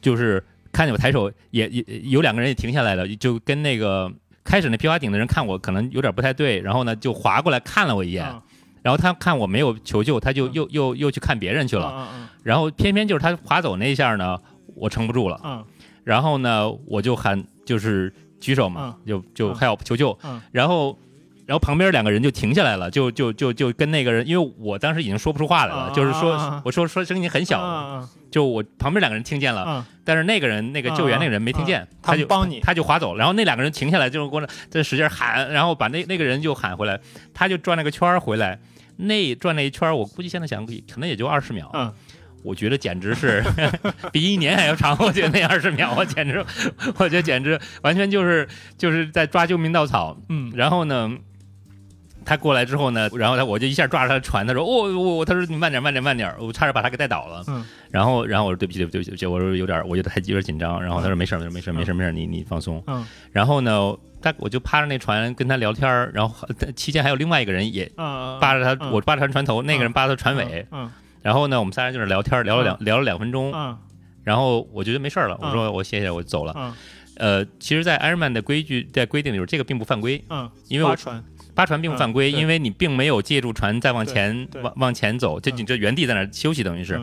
[0.00, 4.08] 就是看见我抬手，也也有两个人也停下来了，就跟那个。
[4.44, 8.24] 开始那皮划艇的人看我可能有点不太对，然后呢就划过来看了我一眼，
[8.82, 12.08] 然后他看我没有求救，他就又又又去看别人去了，
[12.42, 14.38] 然后偏偏就是他划走那一下呢，
[14.76, 15.64] 我撑不住了，
[16.04, 20.16] 然后呢我就喊就是举手嘛，就就 help 求救，
[20.52, 20.96] 然后。
[21.46, 36.98] 然后旁边两个人就停下来了，就就就就跟那个人，因为我当时已经说不出话来了，就是说我说说声音很小，就我旁边两个人听见了，但是那个人那个救援那个人没听见，他就帮你，他就划走，然后那两个人停下来，就过来在使劲喊，然后把那那个人就喊回来，
[37.32, 38.58] 他就转了个圈回来，
[38.96, 41.70] 那转了一圈，我估计现在想可能也就二十秒。
[42.42, 43.42] 我觉得简直是
[44.12, 44.94] 比一年还要长。
[45.00, 46.44] 我觉得那二十秒，我简直，
[46.98, 50.14] 我觉得简直完全就是就是在抓救命稻草。
[50.28, 51.10] 嗯，然后呢，
[52.24, 57.44] 他过来之后呢，然后他我就一下抓着他的船，他说：“哦，我他说你慢点，慢点，慢点。”我差点把他给带倒了。
[57.48, 60.82] 嗯，然后然后我说：“对不起，对不起，对不起。”我说有点，我觉得还有点紧张。
[60.82, 70.90] 然后他说：“没事，没事，没事，没事，没事，你你放松。”嗯，然后呢，他我就趴着那船跟他聊天儿，然后期间还有另外一个人也扒着他，我扒着船船头，那个人扒着船尾，嗯，
[71.22, 73.76] 然后呢，我们仨人就是聊天，聊了两聊了两分钟，嗯，
[74.22, 76.72] 然后我觉得没事了，我说我谢谢，我就走了，嗯，
[77.16, 81.22] 呃，其实，在 Ironman 的规矩在规定里边，这个并不犯规，嗯，因为我船
[81.54, 87.00] 扒船并不犯规，因为你并没有借助船再往前往往前走，就你这原地在那休息，等于是。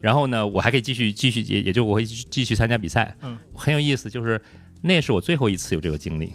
[0.00, 3.14] 然后呢，我还可以继续继续，也也就我会继续参加比赛。
[3.20, 4.40] 嗯，很有意思，就是
[4.80, 6.32] 那是我最后一次有这个经历，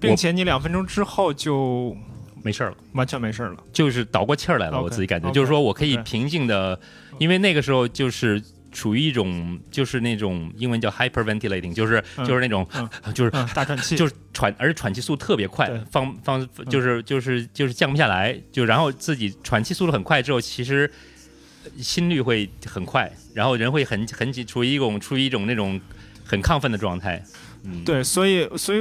[0.00, 1.94] 并且你两分钟之后就
[2.42, 4.80] 没事了，完全没事了，就是倒过气儿来了。
[4.80, 6.80] 我自己感觉，就是说我可以平静的，
[7.18, 12.66] 因为那个时候就是处于一种就是那种英文叫 hyperventilating，就是就是那种
[13.14, 20.90] 就是大喘 气，就是喘，而且喘气速度特别快，放放就是就是就是降不下来，就然后自己喘气速度很快之后，其实。
[21.78, 25.78] 心率会很快，然后人会很很处于一种处于一种那种
[26.24, 27.22] 很亢奋的状态。
[27.64, 28.80] 嗯，对，所以所以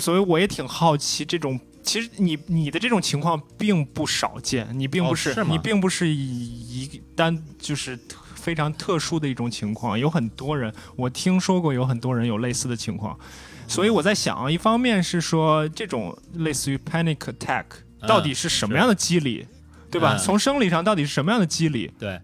[0.00, 7.96] 所以我也挺好奇，这种其实你你的这种情况并不少见，你并不是你并不是一单就是
[8.38, 13.18] 非常特殊的一种情况，有很多人我听说过有很多人有类似的情况，
[13.66, 17.64] 所以我在想，一方面是说这种类似于 panic attack
[18.06, 19.46] 到底是什么样的机理？
[19.90, 20.16] 对吧？
[20.16, 21.90] 从生理上到底是什么样的机理？
[21.98, 22.20] 对，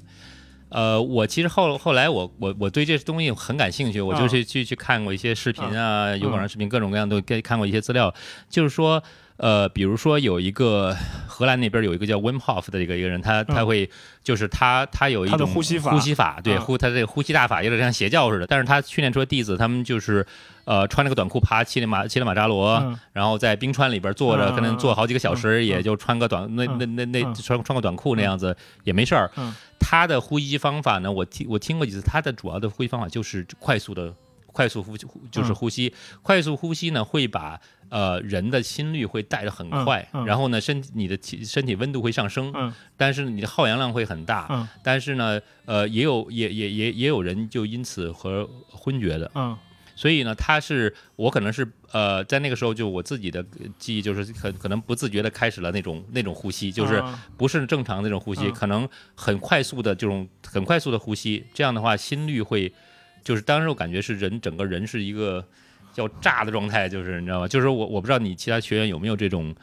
[0.69, 8.15] 呃，我其实后后来我我我对这东西很感兴趣，我就去去去看过一些视频啊，有网上视频，各种各样都给看过一些资料，
[8.49, 9.03] 就是说。
[9.37, 13.91] 呃，比如说有一个荷兰那边有一个叫 Wim Hof 的一个一个人，他他会
[14.23, 20.25] 就是他他有一种呼吸法，呼吸法对呼他这个呼吸大法有点像邪教似的，但是他训练出的弟子，他们就是
[20.65, 29.29] 呃穿着个短裤爬乞力马乞力马扎罗，然后在冰川里边坐着，可能坐好几个小时，也就穿个短那那那那穿穿个短裤那样子也没事儿。
[29.81, 34.15] 他的呼吸方法呢，我听我听过几次，他的主要的呼吸方法就是快速的
[34.47, 35.93] 快速呼就是呼吸，
[36.23, 37.61] 快速呼吸呢会把。
[37.95, 42.53] 呃，人的心率会带的很快，然后呢，身你的体身体温度会上升，
[42.97, 49.31] 但是你的耗氧量会很大，但是呢，呃，也有也也也也有人就因此和昏厥的，
[49.95, 53.47] 所以呢，他是我可能是呃，在那个时候就我自己的
[53.79, 57.01] 记忆就是可可能不自觉的开始了那种那种呼吸，就是
[57.37, 62.73] 不是正常那种呼吸，可能很快速的这种很快速的呼吸，这样的话心率会
[63.23, 65.47] 就是当时我感觉是人整个人是一个。
[65.95, 67.49] 叫炸的状态，就是你知道吗？
[67.49, 69.55] 就是我我不知道你其他学员有没有这种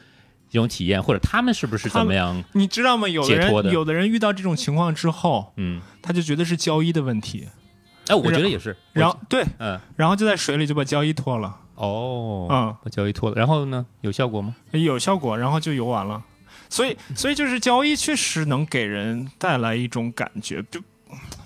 [0.50, 2.44] 这种体验，或者他们是不是怎么样？
[2.54, 3.08] 你知道吗？
[3.08, 7.48] 有的人有的人遇到这种情况之后，嗯，他就觉得是胶衣的问题。
[8.08, 8.76] 哎，我觉得也是。
[8.94, 11.56] 然后对，嗯，然后就在水里就把胶衣脱了。
[11.76, 13.86] 哦，嗯，把胶衣脱了，然后呢？
[14.02, 14.56] 有效果吗？
[14.72, 16.24] 有效果，然后就游完了。
[16.70, 20.80] 所以，所以就是胶衣确实能给人带来一种感觉，就。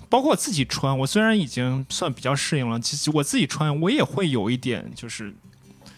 [0.08, 5.34] 包括我自己穿，我虽然已经算比较适应了，其实我自己穿我也会有一点就是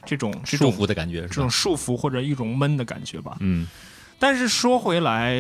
[0.04, 3.36] 这种束缚的感觉，这种束缚或者一种闷的感觉吧。
[3.40, 3.66] 嗯，
[4.18, 5.36] 但是说回来，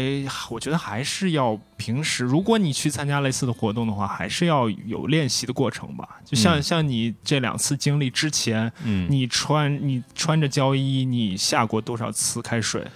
[0.50, 6.20] 我觉得还是要平时，如果你去参加类似的活动的话，还是要有练习的过程吧。
[6.24, 12.86] 就像像你这两次经历之前，嗯，你穿你穿着胶衣，你下过多少次开水？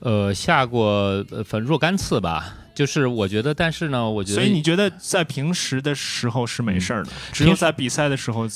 [0.00, 2.56] 呃，下过反正若干次吧。
[2.74, 8.48] 就是我觉得，但是呢，我觉得，所以你觉得在平时的时候是没事儿的，只有在比赛的时候。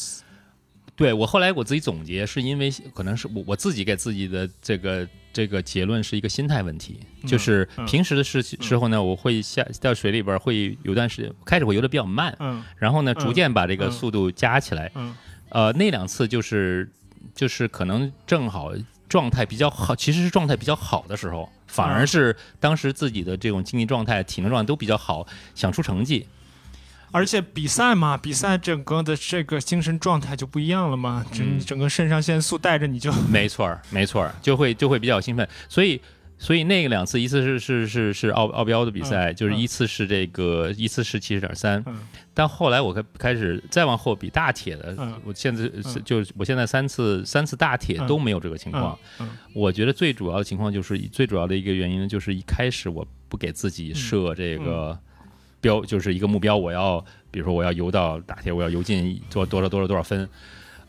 [0.97, 15.17] 对我后来我自己总结，是因为可能是我我自己给自己的这个这个结论是一个心态问题，就是平时的时时候呢，我会下到水里边会有段时间开始会游的比较慢，嗯，然后呢，逐渐把这个速度加起来，嗯，
[15.49, 16.89] 呃，那两次就是
[17.35, 18.73] 就是可能正好
[19.09, 21.49] 状态比较好，其实是状态比较好的时候。
[21.67, 26.29] 反而是当时自己的这种经济状态、体能状态都比较好，想出成绩。
[27.11, 36.01] 而且比赛嘛，比赛整个的这个精神状态就不一样了嘛，整整个肾上腺素带着你就没错儿，没错儿，就会就会比较兴奋，所以。
[36.45, 41.83] 所以那个两次，一次是是是是奥奥标的比赛，就是一次是这个，一次是七十点三。
[42.35, 45.67] 但后来我开开始再往后比大铁的，我现在
[46.05, 48.99] 就我现在三次三次大铁都没有这个情况。
[49.55, 54.99] 我觉得最主要的情况就是最主要的一个原因就是一开始我不给自己设这个
[55.63, 60.29] 标，就是一个目标，我要比如说我要游到大铁，我要游进多多少多少多少分。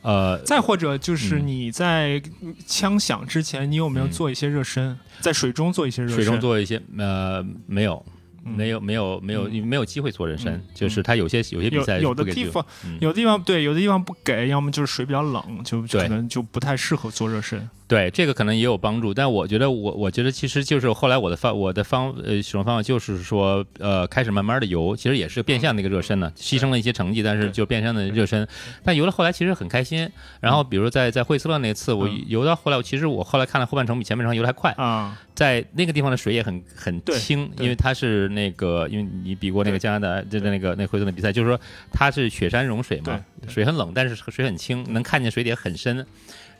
[0.06, 2.22] 呃，再或者就是你在
[2.68, 6.18] 枪响之前，你有没有做一些热身，在水中做一些热身？
[6.18, 8.06] 水中做一些呃没有，
[8.44, 12.64] 没有没有没有没有机会做热身，就是他有些有些比赛有的地方
[13.00, 17.68] 有的地方对有的地方不给，要么就是水比较冷，就可能就不太适合做热身。
[17.88, 28.48] 对，这个可能也有帮助，但我觉得我我觉得其实就是后来我的方我的方呃使用方法就是说呃开始慢慢的游，其实也是变相的一个热身呢，牺牲了一些成绩，但是就变相的热身。
[28.84, 30.10] 但游了后来其实很开心。
[30.42, 35.16] 然后比如在在惠斯勒那次，我游到后来，其实我后来看了后半程比前半程游的还快啊。
[35.36, 41.60] 在那个地方的水也很很清，因为它是那个因为你比过那个加拿大就在那个那惠斯勒比赛，就是说
[41.92, 46.04] 它是雪山融水嘛，水很冷，但是水很清，能看见水底很深。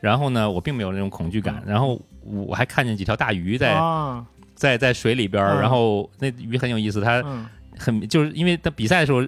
[0.06, 1.64] 然后呢，我并没有那种恐惧感。
[1.66, 3.76] 然后我还看见几条大鱼在
[4.54, 7.24] 在在水里边然后那鱼很有意思，它
[7.76, 9.26] 很就是因为它比赛的时候，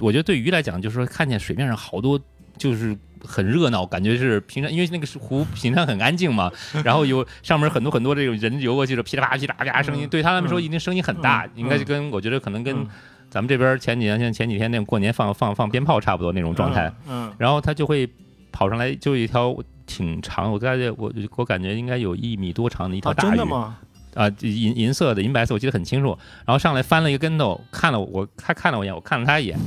[0.00, 2.20] 我觉得对鱼来讲，就是说看见水面上好多
[2.58, 6.50] 就是很热闹，感觉是平常因为那个湖平常很安静嘛，
[6.84, 12.84] 然后有上面很多很多这种人游过去的噼里啪啦噼里啪啦声音，对他们说一定声音很大，应该就跟我觉得可能跟
[13.30, 16.92] 咱们这边前几年像前几天那种过年放放放鞭炮差不多那种状态。
[17.08, 18.08] 嗯，然后他就会
[18.50, 19.56] 跑上来，就一条。
[19.90, 23.76] 挺长，我感觉我我感觉应该有一米多长的一条大鱼，真的吗？
[24.14, 26.16] 啊，银银色的，银白色，我记得很清楚。
[26.46, 29.58] 然后上来翻了一个跟头，看了我，他看了我一眼，我看了他一眼，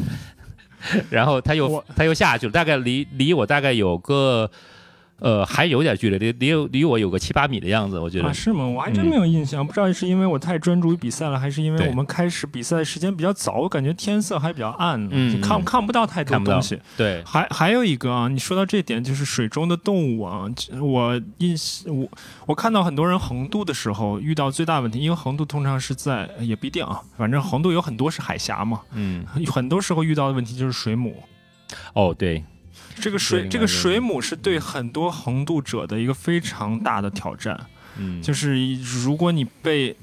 [1.12, 4.50] 然后他又他又下去了，大概离离我大概有个。
[5.24, 8.68] 呃，还有点距离，离离离我有个七八米的样子，我觉得啊是吗？
[8.68, 16.78] 我还真没有印象，不知道是因为我太专注于比赛了，还是因为我们开始比赛的时间比较早，我感觉天色还比较暗，嗯，看看不到太多东西。
[16.98, 20.46] 对，还还有一个啊，你说到这点，就是水中的动物啊，
[20.82, 21.56] 我印
[21.88, 22.06] 我
[22.48, 31.16] 我看到很多人横渡的时候遇到最大问题，因为横渡通常是在也不一定啊，反正横渡有很多是海峡嘛，嗯，很多时候遇到的问题就是水母。
[31.94, 32.44] 哦，对。
[33.00, 37.60] 这个水，这个水母是对很多横渡者的一个非常大的挑战。
[37.98, 39.96] 嗯，就是如果你被，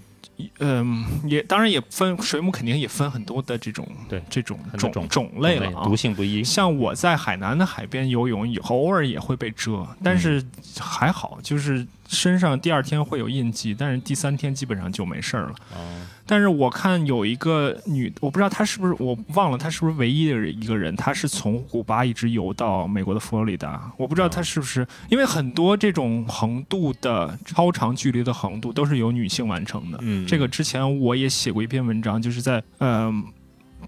[0.59, 6.45] 嗯，也当然也分水母，肯定也分很多的这种对这种种种类了啊，毒性不一。
[6.45, 10.45] 像我在海南的海边游泳，偶尔也会被蛰，但是
[10.79, 15.55] 还好，就是身上第二天会有印记，但是第三天基本上就没事儿了。
[15.75, 16.07] 哦。
[16.31, 23.91] 但是我看有一个女，我不知道她是不是，我忘了她是不是唯一的一个人，她是从古巴一直游到美国的佛罗里达。
[23.97, 29.99] 我不知道她是不是，因为很多这种横渡的超长距离的横渡都是由女性完成的。
[30.03, 33.13] 嗯，这个之前我也写过一篇文章，就是在呃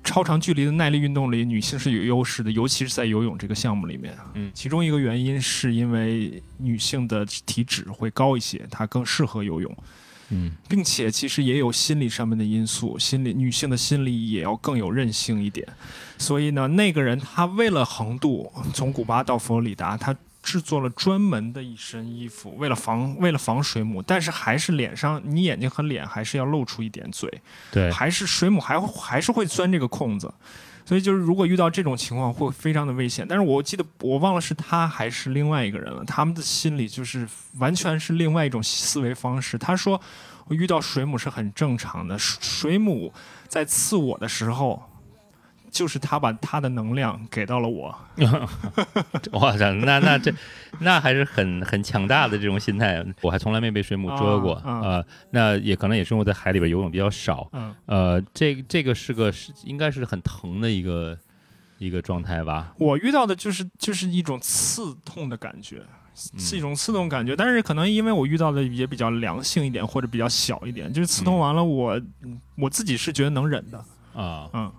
[0.02, 4.12] 超长距离的耐力运动里，女性是有优势的，尤其是在游泳这个项目里面。
[4.34, 9.72] 嗯，其中一个原因是因为女性的体脂会高一些，她更适合游泳。
[10.32, 15.66] 嗯，并且其实也有心理上面的因素，心理女性的心理也要更有韧性一点。
[16.18, 27.30] 所以呢，那个人他为了横渡从古巴到佛罗里达，他制作了专门的一身衣服，为了防为了防水母，但是还是脸上你眼睛和脸还是要露出一点嘴，
[27.70, 30.32] 对，还是水母还还是会钻这个空子。
[30.84, 33.26] 所以就是如果遇到这种情况会非常的危险。
[33.28, 37.28] 但是我记得我忘了是他还是另外一个人了，他们的心理就是
[37.58, 39.58] 完全是另外一种思维方式。
[39.58, 40.00] 他说，
[40.46, 43.12] 我遇到水母是很正常的，水母
[43.48, 44.82] 在刺我的时候。
[45.72, 47.98] 就是他把他的能量给到了我，
[49.32, 50.30] 我操，那那这
[50.80, 53.02] 那还是很很强大的这种心态。
[53.22, 57.50] 我还从来没被水母蛰过啊，那也可能也是我在海里边游泳比较少。
[57.86, 61.18] 呃，这这个是个是应该是很疼的一个
[61.78, 62.74] 一个状态吧。
[62.78, 65.82] 我遇到的就是就是一种刺痛的感觉，
[66.36, 71.98] 是一种刺痛感觉，但是可能因为我遇到的也比较良性一点或者比较小一点，就是刺痛完了我
[72.58, 73.78] 我自己是觉得能忍的
[74.14, 74.70] 啊，嗯。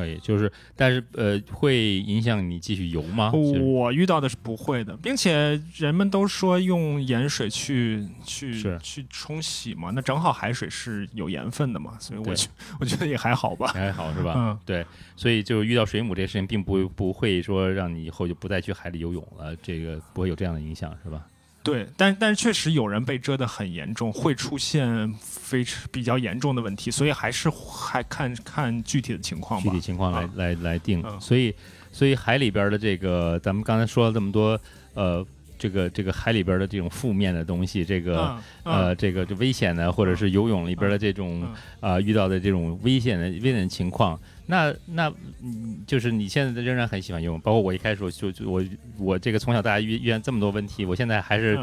[0.00, 3.30] 可以，就是，但是呃，会影响你继续游吗？
[3.32, 12.48] 我遇到的是不会的，并且人们都说用盐水去去去冲洗嘛，那正好海水是有盐分的嘛，所以我觉
[12.80, 14.34] 我觉得也还好吧，还好是吧？
[14.36, 14.86] 嗯，对，
[15.16, 21.26] 所以就遇到水母这事情，并不不会说让你以后就不再去海里游泳了，这个不会有这样的影响，是吧？
[21.62, 31.04] 对，但但是确实有人被蛰得很严重，会出现非常比较严重的问题，所以还是还看看具体的情况，具体情况来来来定。
[31.20, 31.54] 所以
[31.92, 34.58] 所以海里边的这个，咱们刚才说了这么多，
[34.94, 35.26] 呃，
[35.58, 41.46] 这个这个海里边的这种负面的东西，这个呃这个就危险的，或者是游泳里边的这种
[41.80, 44.18] 啊遇到的这种危险的危险情况。
[44.50, 48.62] 那那嗯，就是你现在仍然很喜欢游泳，包括我一开始就就我
[48.98, 51.56] 我这个从小到大遇遇见这么多问题，我现在还是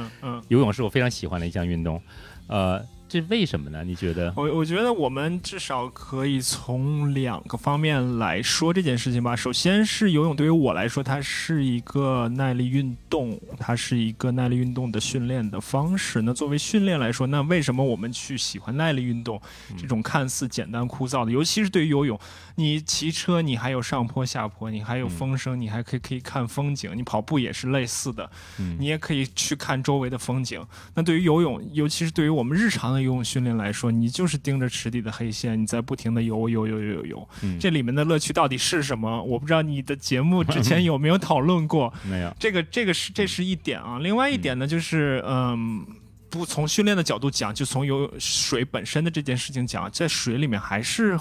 [0.47, 2.01] 游泳是我非常喜欢的一项运动，
[2.47, 3.83] 呃，这为什么呢？
[3.83, 4.33] 你觉得？
[4.35, 9.35] 我我觉得我们至少可以从两个方面来说这件事情吧。
[9.35, 16.21] 首先是游泳对于我来说，它是一个耐力运动，它是一个耐力运动的训练的方式。
[16.21, 19.41] 那作为训练来说，那为什么我们去喜欢耐力运动
[19.77, 21.31] 这种看似简单枯燥的？
[21.31, 22.19] 尤其是对于游泳，
[22.55, 26.91] 你骑车你还有上坡下坡，你还有风声，你还可以可以看风景。
[26.95, 28.29] 你跑步也是类似的，
[28.79, 30.61] 你也可以去看周围的风景。
[30.93, 37.29] 那对于游泳，尤其是对于我们日常的游泳训练来说，你就是盯着池底的黑线，你在不停的游游游游游游。
[37.59, 39.21] 这里面的乐趣到底是什么？
[39.21, 41.93] 我不知道你的节目之前有没有讨论过。
[42.09, 42.35] 没有。
[42.39, 43.99] 这个这个是这是一点啊。
[43.99, 45.85] 另外一点呢，就是嗯，
[46.29, 51.17] 不从训练的角度讲，就从游水本身的这件事情讲，在水里面还是。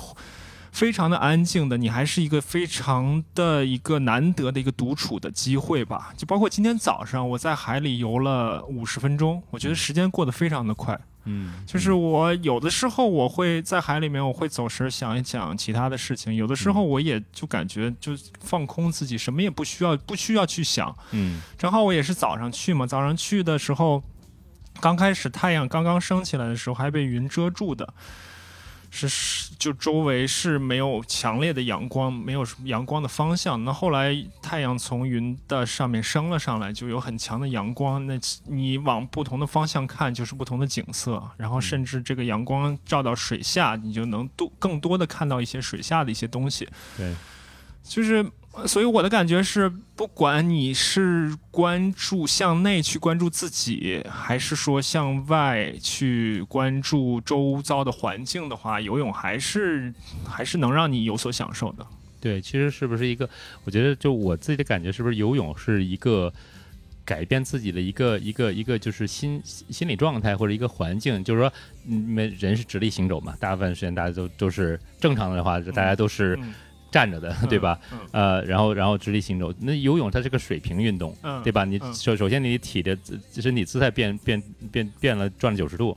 [0.73, 6.13] 非常的安静的，你还是一个非常的一个难得的一个独处的机会吧。
[6.19, 11.01] 就包括今天早上我在海里游了五十分钟，我觉得时间过得非常的快。
[11.27, 20.97] 嗯，就是我有的时候我会在海里面，我会走神想一想其他的事情；有的时候我也就感觉就放空自己，什么也不需要，不需要去想。
[21.11, 24.03] 嗯，正好我也是早上去嘛，早上去的时候，
[24.81, 27.93] 刚开始太阳刚刚升起来的时候还被云遮住的。
[28.97, 33.63] 是，就周围是没有强烈的阳光，没有阳光的方向。
[33.65, 38.07] 那后来太阳从云的上面升了上来，就有很强的阳光。
[38.07, 41.23] 那你往不同的方向看，就是不同的景色。
[41.37, 46.69] 然后甚至这个阳光照到水下，你就能多更多的看到一些水下的一些东西。
[46.97, 47.15] 对，
[47.83, 48.25] 就是。
[48.65, 59.93] 所以我的感觉是，不管你是关注向内去关注自己，还是说向外去关注周遭的环境的话，游泳还是
[60.27, 61.87] 还是能让你有所享受的。
[62.19, 63.29] 对，其实是不是一个？
[63.65, 66.33] 我觉得就我自己的感觉，是不是游泳是一个
[67.05, 71.23] 改变自己的一个一个一个就是心心理状态或者一个环境？
[71.23, 71.53] 就是说，
[71.85, 76.39] 你们人是直立行走嘛，大部分时间大家都都是正常的话，大家都是。
[76.97, 77.79] 站着的，对吧？
[78.11, 79.53] 呃，然后然后直立行走。
[79.61, 81.63] 那游泳它是个水平运动，对吧？
[81.63, 82.97] 你首首先你体的
[83.35, 84.43] 身体姿态变变
[84.73, 85.95] 变变了，转了九十度。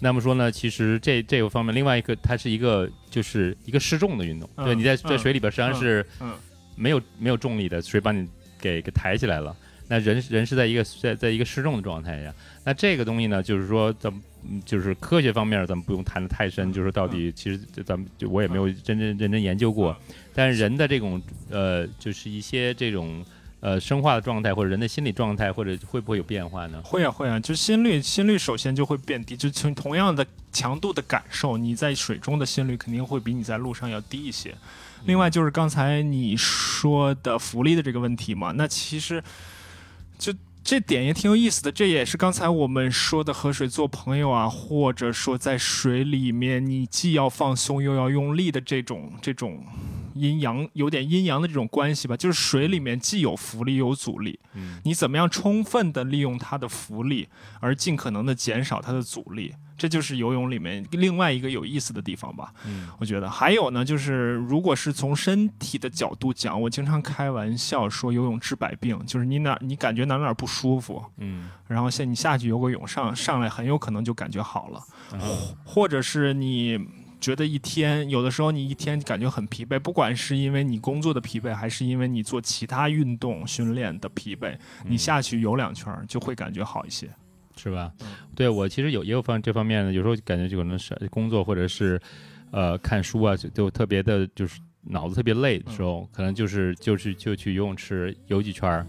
[0.00, 4.50] 那么说呢，其实这这个方面，另外一个它是一个就是一个失重的运动。
[4.56, 6.04] 对，你在在水里边实际上是
[6.74, 8.28] 没有没有重力的，水把你
[8.60, 9.56] 给给抬起来了。
[9.86, 12.34] 那人人是在一个在在一个失重的状态下。
[12.64, 14.20] 那这个东西呢，就是说咱们
[14.64, 16.72] 就是科学方面，咱们不用谈的太深。
[16.72, 19.96] 就是到底，其实咱们就我也没有真正认真研究过。
[20.34, 21.20] 但是人的这种
[21.50, 23.24] 呃，就是一些这种
[23.60, 26.80] 呃生化的状态，或者人的心理状态，或者会不会有变化呢？
[26.82, 27.38] 会啊，会啊。
[27.40, 29.36] 就心率，心率首先就会变低。
[29.36, 34.54] 就从同样的强度的感受，你在水中的心率肯定会比你在路上要低一些。
[35.04, 39.22] 另外就是刚才你说的浮力的这个问题嘛，那其实
[40.18, 40.32] 就。
[40.64, 49.64] 这点也挺有意思的，这也是刚才我们说的和水做朋友啊，或者说在水里面你既要放松又要用力的这种这种
[50.14, 57.28] 阴阳有点阴阳的这种关系吧，就是水里面既有浮力又有阻力，嗯，你怎么样充分的利用它的浮力，
[57.60, 59.54] 而尽可能的减少它的阻力。
[59.76, 62.52] 这就是游泳里面另外一个有意思的地方吧。
[62.66, 74.80] 嗯，我觉得还有呢，就是如果是从身体的角度讲，我经常开玩笑说游泳治百病，就是你哪你感觉哪哪不舒服，嗯，然后现你下去游个泳上上来很有可能就感觉好了，
[75.64, 76.78] 或者是你
[77.20, 87.08] 觉得一天有的时候你一天感觉很疲惫，不管是因为你工作的疲惫，还是因为你做其他运动训练的疲惫，你下去游两圈就会感觉好一些。
[87.56, 87.92] 是吧？
[88.34, 92.00] 对我其实有也有方这方面的，有时候感觉就可能是工作或者是，
[92.50, 98.86] 呃，看书啊，就就特别的，就是脑子特别累的时候，可能就是就是就去游泳池游几圈儿，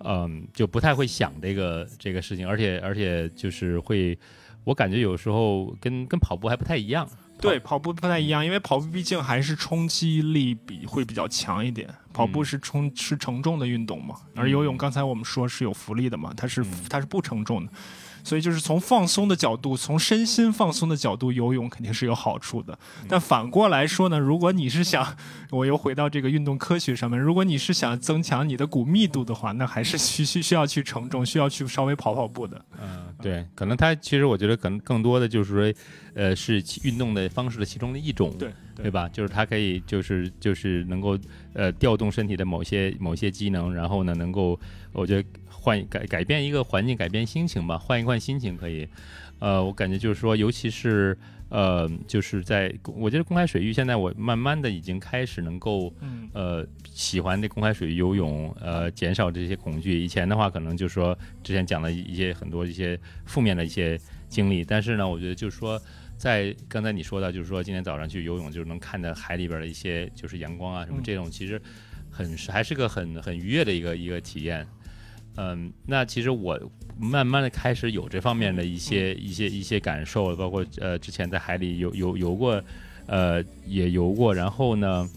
[0.00, 4.18] 嗯，就不太会想这个这个事情，而且而且就是会，
[4.64, 7.08] 我感觉有时候跟跟跑步还不太一样。
[7.40, 17.72] 对，跑步不太一样，因为跑步毕竟还是冲击力比会比较强一点，跑步是冲是承重的运动嘛，而游泳刚才我们说是有浮力的嘛，它是它是不承重的。
[18.22, 22.78] 所以就是从放松的角度，从身心放松的角度，游泳肯定是有好处的。
[23.08, 25.16] 但反过来说呢，如果你是想，
[25.50, 32.64] 我又回到这个运动科学上面，如果你是想增强你的骨密度的话，那还是需需需要去承重，需要去稍微跑跑步的。
[32.80, 35.80] 嗯，对，可能它其实我觉得可能更多的就是说，
[36.14, 39.08] 呃，是运动的方式的其中的一种，对对吧？
[39.08, 41.18] 就是它可以就是就是能够
[41.52, 44.58] 呃调动身体的某些某些机能，然后呢能够，
[44.92, 45.28] 我觉得。
[45.60, 48.88] 换改改变一个环境，改变心情吧，换一换心情可以。
[49.38, 51.16] 呃，我感觉就是说，尤其是
[51.48, 55.90] 呃，就是在我觉得公开水域，现在我慢慢的已经开始能够
[56.34, 59.98] 呃喜欢那公开水域游泳，呃，减少这些恐惧。
[59.98, 63.98] 以前的话，可能就是说之前讲了一些很多一些负面的一些
[64.28, 64.62] 经历。
[64.62, 65.80] 但是呢，我觉得就是说，
[66.18, 71.60] 在刚才你说到，就是说今天早上去游泳，就是能看到海里边的一些就是阳光啊什么这种，其实
[72.10, 74.66] 很还是个很很愉悦的一个一个体验。
[75.42, 76.60] 嗯，那其实我
[76.98, 82.62] 慢慢的开始有这方面的一些一些一些感受，包括呃之前在海里游游游过，
[83.06, 85.08] 呃也游过，然后呢，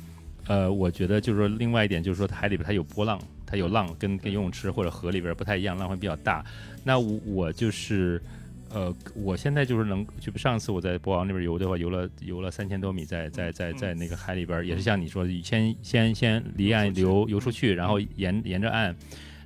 [0.47, 6.41] 呃我觉得就是说另外一点就是说海里边它有波浪，它有浪，跟跟游泳池或者河里边不太一样，浪会比较大。
[6.86, 8.21] 那我我就是
[8.69, 18.95] 呃我现在就是能就上次我在博鳌那边游的话，游了游了三千多米，在在在在那个海里边，也是像你说的先先先离岸游游出去，然后沿沿着岸。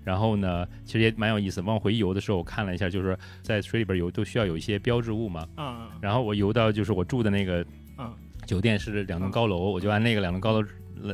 [0.08, 1.60] 然后呢，其实也蛮有意思。
[1.60, 5.46] 往回游的时候，我看了一下，就是在水里边游都需要有一些标志物嘛。
[5.58, 5.90] 嗯。
[6.00, 7.66] 然后我游到就是我住的那个
[8.46, 10.68] 酒店是两栋高楼，我就按那个两栋高楼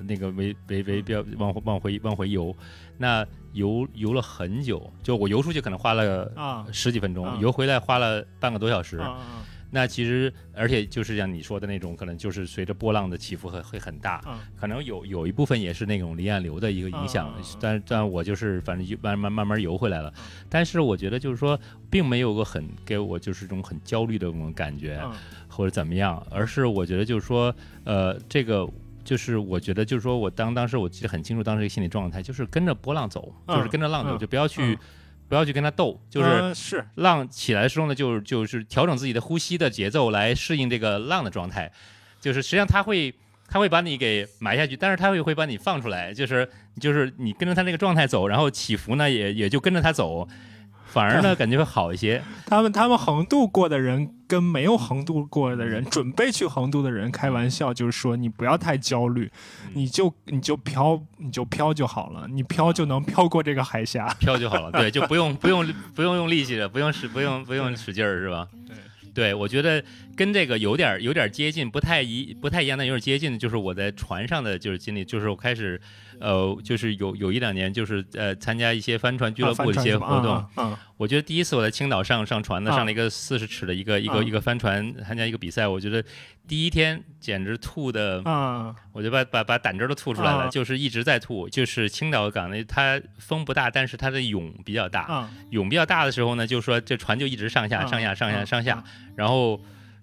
[0.06, 2.56] 那个为为为标往往回往回游。
[2.96, 9.02] 那游游了很久，就我游出去可能花了十几分钟，游回来花了半个多小时。
[9.76, 14.22] 那其实，而且就是像你说的那种，可能就是随着波浪的起伏会会很大，
[14.56, 20.14] 可能有有一部分也是那种离岸流的一个影响，但但我就是反正慢慢慢慢游回来了。
[20.48, 21.60] 但是我觉得就是说，
[21.90, 25.02] 并没有个很给我就是这种很焦虑的那种感觉，
[25.48, 27.54] 或者怎么样，而是我觉得就是说，
[27.84, 28.70] 呃，这个
[29.04, 34.78] 就是我觉得就是说我当当时我记得很清楚，当时一个心理状态就是跟着波浪走，就是跟着浪走，就不要去。
[35.34, 36.86] 不要去跟他斗，就是是。
[36.94, 41.72] 浪起来的时候呢，就是就是调整自己的呼吸的节奏来适应这个浪的状态，
[42.22, 43.12] 就是实际上他会
[43.50, 46.48] 他会把你给埋下去，但是他会会把你放出来，就是
[46.80, 50.28] 就是你跟着他那个状态走，然后起伏呢也也就跟着他走。
[50.94, 52.22] 反而呢，感觉会好一些。
[52.46, 59.32] 他们他们横渡过的人跟没有横渡过的人，准备去横渡的人开玩笑，就是说你不要太焦虑，
[59.74, 64.72] 你就你就飘你就飘就好了，你飘就能飘过这个海峡， 飘就好了。
[64.72, 68.48] 对，就不用 不用不用用力气了，不用使不用不用使劲儿，是吧？
[68.68, 68.76] 对，
[69.16, 69.84] 对我觉得
[70.16, 75.82] 跟这个有点有点接近，不太一不太一样，但有点接近的就是我在船上的就是经历，就是我开始。
[76.20, 80.45] 呃，就是有有一两年，就是呃，参加一些帆船俱乐部的一些活动。
[80.57, 85.68] 嗯，我觉得第一次我在青岛上上船呢，上了一个四十尺的一个一个一个帆船，参加一个比赛。
[85.68, 86.03] 我觉得
[86.47, 91.47] 第一天简直吐的，啊，我就把把把胆汁都吐出来了，就是一直在吐。
[91.49, 95.30] 就是青岛港那它风不大，但是它的涌比较大。
[95.49, 98.84] 涌比较大的时候呢，就说这船就一直上下上下上下上下，
[99.16, 99.59] 然后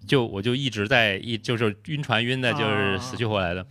[0.06, 3.66] 就我就一直在一就是晕船晕的，就是死去活来的。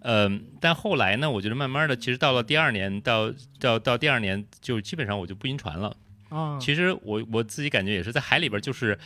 [0.00, 1.30] 嗯，但后来呢？
[1.30, 5.96] 我觉得慢慢的，其实到了第二年，到到到第二年，就基本上我就不晕船了。
[6.28, 8.98] 啊，其实我我自己感觉也是在海里边，就是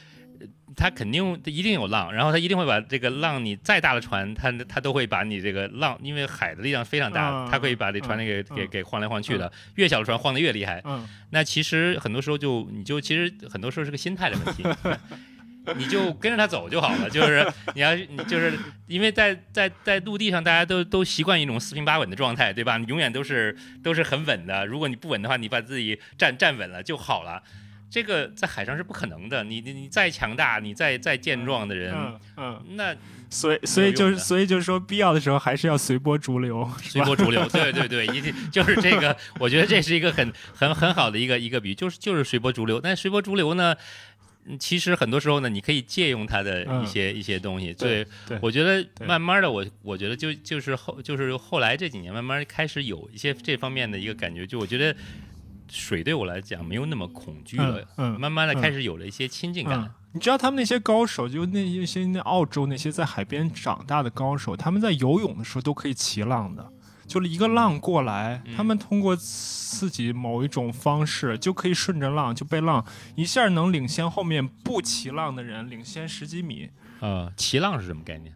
[0.77, 10.83] 它肯定一定有浪，然后它一定会把这个浪，你再大的船，它它都会把你这个浪，因为海的力量非常大，它可以把这船给给给晃来晃去的，越小的船晃得越厉害。
[10.85, 14.65] 嗯，那其实很多时候就你就其实很多时候是个心态的问题。
[15.77, 18.53] 你就跟着他走就好了，就是你要你就是
[18.87, 22.77] 因为在在在陆地上，大家都都习惯一种四平八稳的状态，对吧？
[22.79, 24.67] 你永远都是都是很稳的。
[24.67, 27.43] 如果你不稳的话，你把自己站站稳了就好了。
[27.91, 29.45] 这个在海上是不可能的。
[29.45, 31.95] 你你你再强大，你再再健壮的人，
[32.39, 32.97] 嗯，那
[33.29, 37.47] 所以所以就是所以就是说，必要的时候还是要随波逐流，随波逐流。
[37.51, 39.15] 对 对对，一定就是这个。
[39.39, 42.81] 我觉得这是一个很很很好的一个一个比喻，就是就是随波逐流。
[42.81, 43.77] 但随波逐流呢？
[44.59, 47.73] 其实很多时候呢，你可以借用它的一些一些东西。
[47.75, 48.07] 对，
[48.41, 54.47] 我觉得慢慢的，我我觉得就就是后就是后来这几年，慢慢开始有一些这方面的一个感觉。
[54.47, 54.95] 就我觉得
[55.69, 57.87] 水对我来讲没有那么恐惧了，
[58.19, 59.95] 慢慢的开始有了一些亲近感。
[60.15, 66.71] 你知道他们那些高手，就那一些那澳洲那些在海边长大的高手，他们在游泳的时候都可以骑浪的。
[67.07, 72.85] 就是一个浪过来，他们通过自己某一种方式就可以顺着浪就被浪
[73.15, 76.71] 一下能领先后面不骑浪的人领先十几米。
[77.01, 78.33] 呃，骑浪是什么概念？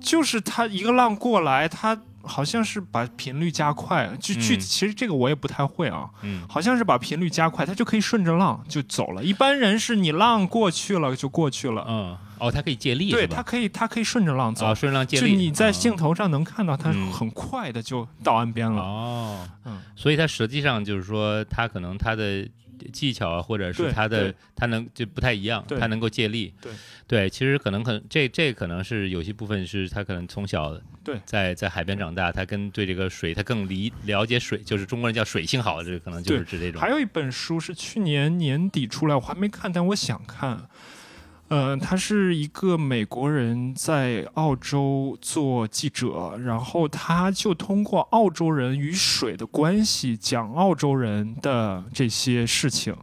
[0.00, 6.08] 就是他一个浪过来，他好像是把频率加快，就具其实这个我也不太会啊。
[6.22, 9.22] 嗯，好像是把频率加快，他就可以顺着浪就走了。
[9.22, 11.84] 一般人是你浪过去了就过去了。
[11.88, 12.18] 嗯。
[12.40, 15.32] 哦，它可以借力，对，它可以，它可以顺着浪走，顺着浪借力。
[15.32, 18.82] 就你在镜头上能看到，它很快的就到岸边了。
[18.82, 22.48] 哦，嗯，所以它实际上就是说，它可能它的
[22.92, 26.54] 技巧啊，或者是它的，它能就不太一样，它能够借力。
[26.60, 26.72] 对，
[27.06, 36.80] 对，其实可能可能这这可能是有些部分是他可能从小对在在海边长大，他跟对这个水，他更理了解水，就是中国人叫水性好，这个可能就是指这种。
[36.80, 40.68] 还有一本书是去年年底出来，我还没看，但我想看。
[41.48, 52.96] 呃，他是一个美国人，在澳洲做记者，然后他就通过澳洲人与水的关系讲澳洲人的这些事情。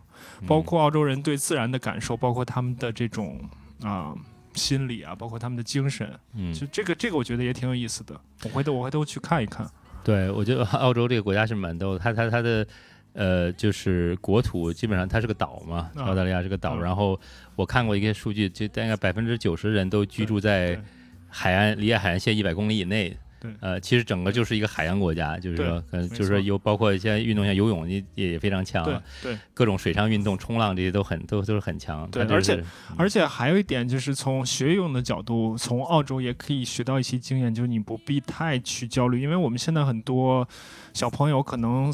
[0.45, 3.39] 包括澳洲人对自然的感受，包括他们的这种
[3.81, 4.13] 啊
[4.53, 8.19] 心理啊，包括他们的精神，嗯，就这个这个我觉得也挺有意思的。
[8.43, 9.65] 我回头我回头去看一看。
[10.03, 12.67] 对，我觉得澳洲这个国家是蛮逗的，它它它的
[13.15, 17.19] 呃就是国土基本上它是个岛嘛，澳大利亚是个岛，然后
[17.55, 20.79] 我看过一些数据，就大概百分之九十人都居住在
[21.27, 23.17] 海岸离海岸线一百公里以内。
[23.59, 28.83] 呃，其实整个就是一个海洋国家，就是说，嗯，就是说有包括一些运动，像游泳也也非常强，
[29.21, 32.09] 对，各种水上运动、冲浪这些都很都都是很强。
[32.09, 32.63] 对，而且
[32.97, 40.47] 而且还有一点就是从学游泳的角度，从澳洲也可以学到一些经验，就是你不必太去焦虑，因为我们现在很多
[40.93, 41.93] 小朋友可能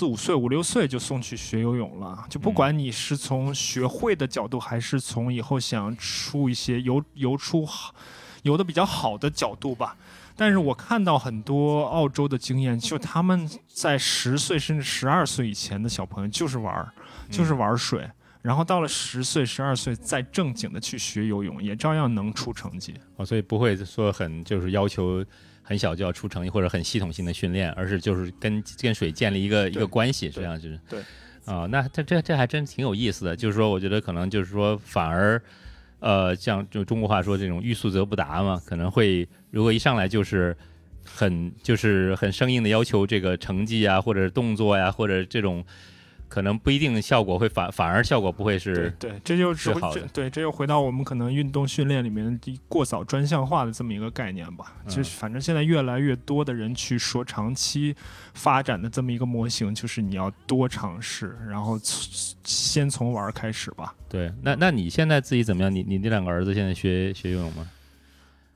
[0.00, 7.94] 四五岁、五六岁就送去学游泳了，就不管你是从学会的角度，还是从以后想出一些游游出好
[8.44, 9.94] 游的比较好的角度吧。
[10.34, 16.90] 但是我看到很多澳洲的经验，就他们在十岁甚至十二岁以前的小朋友就是玩儿，
[17.30, 22.94] 就是玩水，然后到了十岁、十二岁再正经的去学游泳，也照样能出成绩。
[23.16, 25.22] 哦，所以不会说很就是要求
[25.70, 30.98] 很小就要出成绩，或者很系统性的训练，而是就是跟跟水建立一个一个关系，这样就是对。
[31.44, 35.40] 啊，那这这这还真挺有意思的，就是说，我觉得可能就是说反而。
[36.00, 40.56] 呃，像就中国话说这种欲速则不达嘛，可能会如果一上来就是
[41.04, 45.64] 很就是很生硬的要求这个成绩啊，或者动作呀，或者这种。
[46.30, 49.74] 可能不一定效果会反反而效果不会是对，这就是。
[50.12, 54.72] 对，这又回到我们可能运动训练里面过早专项化的这么一个概念吧。
[54.86, 57.94] 就是反正现在越来越多的人去说长期
[58.32, 61.76] 发展的这么一个模型，就是你要多尝试，然后
[62.44, 63.92] 先从玩开始吧。
[64.08, 65.74] 对，那那你现在自己怎么样？
[65.74, 67.68] 你你那两个儿子现在学学游泳吗？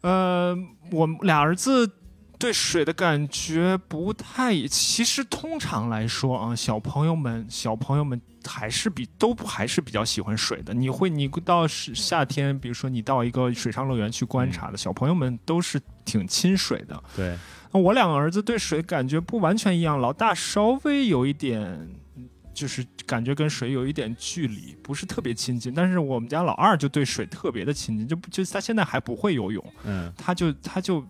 [0.03, 0.57] 呃，
[0.93, 1.91] 我们俩儿子。
[2.39, 10.75] 对水的感觉不太，其实通常来说啊，小朋友们小朋友们还是比都还是比较喜欢水的。
[10.75, 17.03] 你会你到是夏天，比如说你到一个水上乐园去观察的小朋友们都是挺亲水的。
[17.17, 17.39] 对，
[17.73, 21.89] 那我两个儿子对水感觉不完全一样，老大稍微有一点，
[22.53, 25.73] 就是感觉跟水有一点距离，不是特别亲近。
[25.73, 31.03] 但是我们家老二就对水特别的亲近，就就他现在还不会游泳，嗯，他就他就。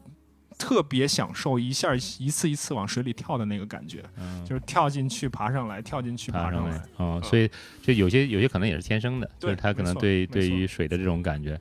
[0.57, 4.03] 特别享受一下一次一次往水里跳的那个感觉，
[4.45, 6.81] 就是跳进去爬上来，跳进去爬上来。
[6.97, 7.51] 哦，所以
[7.83, 11.61] 就有些有些可能也是天生的，就是他可能对对于水的这种感觉。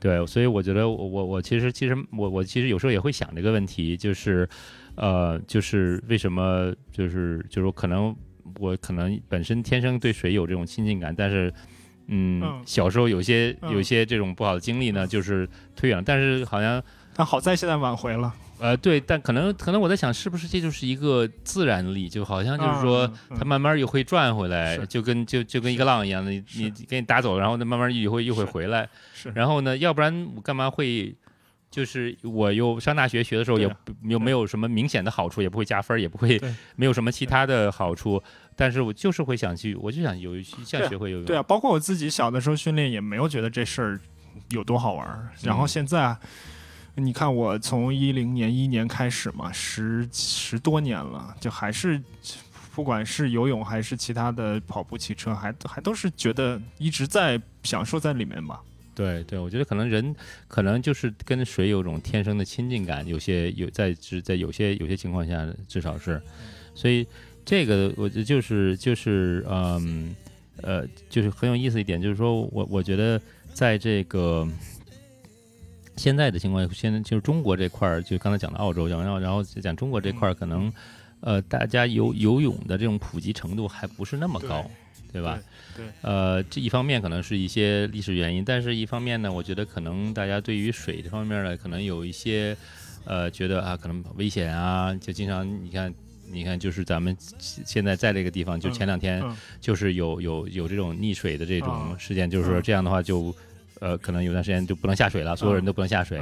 [0.00, 4.46] 对，所以我觉得我我我其实其实我我其实有时候也会想这个问题，就是
[4.96, 8.14] 呃，就是为什么就是就是可能
[8.58, 11.52] 我可能本身天生对水有这种亲近感，但是
[12.08, 16.82] 嗯，小时候有些有些这种不好的经历呢，就是推远，但是好像。
[17.16, 31.14] 但好在现在挽回了，呃，对，但可能可能我在想，是不是这就是一个自然力，就好像就是说，它慢慢又会转回来，就跟就就跟一个浪一样的，你你给你打走，然后它慢慢又会又会回来，是，然后呢，要不然我干嘛会，
[31.70, 36.40] 就是我又上大学学的时候也又没有什么明显的好处，也不会加分，也不会
[36.76, 38.22] 没有什么其他的好处，
[38.56, 44.00] 但是我就是会想去，我就想有想学会游泳，对啊，包括我自己小的时候训练也没有觉得这事儿
[44.50, 46.16] 有多好玩，然后现在。
[46.96, 52.00] 你看，我从一零年一年开始嘛，十十多年了，就还是，
[52.72, 58.62] 不管是游泳还是其他的跑步、骑车，还还都是觉得一直在享受在里面吧。
[58.94, 60.14] 对对，我觉得可能人
[60.46, 63.92] 可能就是跟水有种天生的亲近感，有些有在
[64.22, 66.22] 在有些有些情况下至少是，
[66.76, 67.04] 所以
[67.44, 70.14] 这个我觉得就是就是嗯
[70.62, 73.20] 呃就是很有意思一点，就是说我我觉得
[73.52, 74.46] 在这个。
[75.96, 80.72] 现在的情况，现在就是中国这块儿，就刚才讲的澳洲，然后然后讲中国这块儿，可能，
[81.20, 84.68] 呃，大家游游泳的这种普及程度还不是那么高，
[85.12, 85.38] 对吧？
[85.76, 85.84] 对。
[86.02, 92.56] 呃，这一方面可能是一些历史原因，但是一方面呢，我觉得可能大家对于水这方面呢，可能有一些，
[93.04, 95.94] 呃，觉得啊，可能危险啊，就经常你看，
[96.28, 99.22] 你看，就是咱们现在在这个地方，就前两天
[99.60, 103.32] 就是有有有这种溺水的这种事件，就是说这样的话就。
[103.80, 106.20] 呃，可能有段时间就不能下水了，所有人都不能下水。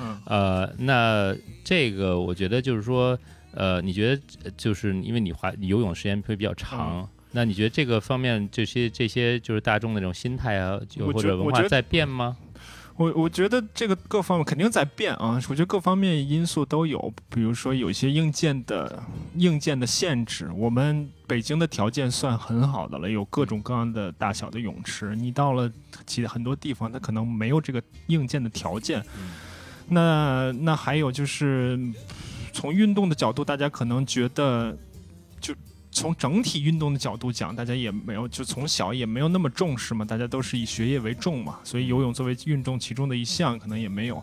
[0.00, 1.34] 嗯，呃，那
[1.64, 3.18] 这个我觉得就是说，
[3.52, 4.22] 呃，你觉得
[4.56, 12.36] 就是因为你滑你游泳时间会比较长，那你觉得这个方面这些这些就是大众的这种心态啊，或者文化在变吗？
[12.96, 19.02] 我我觉得这个各方面肯定在变啊，我觉得各方面因素都有，比如说有一些硬件的
[19.34, 25.70] 硬件的限制，我们北京的条件算很好的了，有各种各样的大小的泳池，你到了
[26.06, 29.04] 其很多地方，它可能没有这个硬件的条件。
[29.88, 31.78] 那那还有就是
[32.52, 34.76] 从运动的角度，大家可能觉得
[35.40, 35.54] 就。
[35.96, 44.22] 从整体运动的角度讲，大家也没有就从小也没有那么重视嘛，大家都是以学业为重嘛，所以游泳作为运动其中的一项，可能也没有。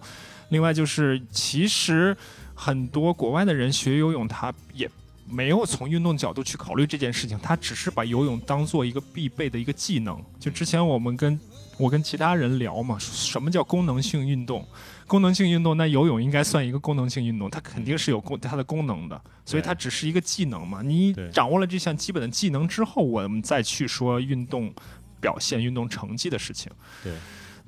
[0.50, 2.16] 另外就是，其实
[2.54, 4.88] 很多国外的人学游泳，他也
[5.28, 10.24] 没有从运动角度去考虑这件事情，他只是把游泳当做一个必备的一个技能。
[10.40, 11.40] 就之前我们跟
[11.78, 14.68] 我跟其他人聊嘛，什么叫功能性运动？
[15.08, 20.82] 功能性运动，那游泳应该算一个功能性运动，它肯定是有功它的功能的，所以它只是一个技能嘛。
[20.82, 24.74] 你掌握了这项基本的技能之后，我们再去说运动
[25.20, 26.72] 表现、运动成绩的事情。
[27.04, 27.14] 对。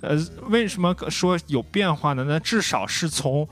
[0.02, 0.16] 呃，
[0.50, 2.26] 为什么说有变化呢？
[2.28, 3.48] 那至少是从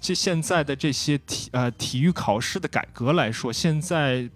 [0.00, 4.28] 这现在的这些体呃体育考试的改革来说，现在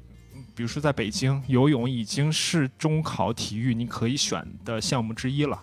[0.59, 5.63] 比如说在北京，游泳已经是中考体育你可以选的项目之一了。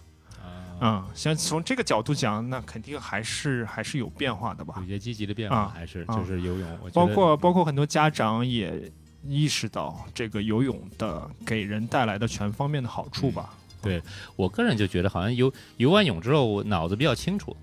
[0.79, 4.75] 嗯，像从这个角度讲，那肯定还是还是有变化的吧？
[4.79, 6.79] 有些积极的变化，还是就是游泳。
[6.93, 8.89] 包括包括很多家长也
[9.27, 13.53] 意识到这个游泳的给人带来的全方面的好处吧。
[13.81, 14.01] 对
[14.37, 17.53] 我个人就觉得，好像游游完泳之后，我脑子比较清楚，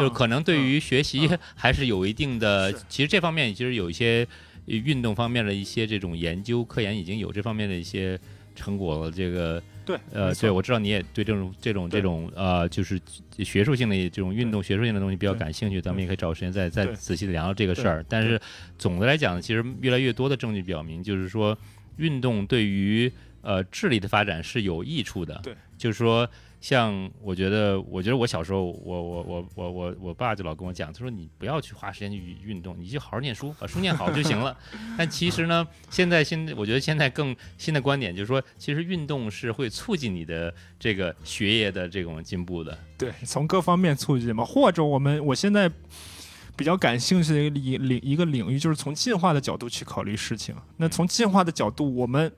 [0.00, 2.72] 就可能对于学习还是有一定的。
[2.88, 4.26] 其实这方面其实有一些
[4.78, 8.18] 运动方面的一些这种研究科研已经有这方面的一些
[8.54, 9.10] 成果了。
[9.10, 13.00] 这个对，呃，对我知道你也对这种这种这种呃，就是
[13.38, 18.04] 学术性的这种运动学术性的东西比较感兴趣，咱们也可以找时间再再仔细的聊聊这个事儿。
[18.08, 18.40] 但是
[18.78, 21.56] 总的来讲，其实越来越多的证据表明，就是说
[21.96, 23.10] 运动对于
[23.42, 25.40] 呃智力的发展是有益处的。
[25.42, 25.54] 对。
[25.78, 26.28] 就是说，
[26.60, 34.54] 像我觉得，我觉得我小时候，我我我我我我爸就老跟我讲，他说你不要去花时间去运动，你就好好念书，把书念好就行了。
[34.98, 42.78] 但其实呢，现在现我觉得现在更新的观点就是说，其实运动是会促进你的这个学业的这种进步的。
[42.98, 44.44] 对，从各方面促进嘛。
[44.44, 45.66] 或者我们我现在
[46.56, 50.54] 比较感兴趣的一个领领一个领域，就是从进化的角度去考虑事情。
[50.76, 52.30] 那从进化的角度，我们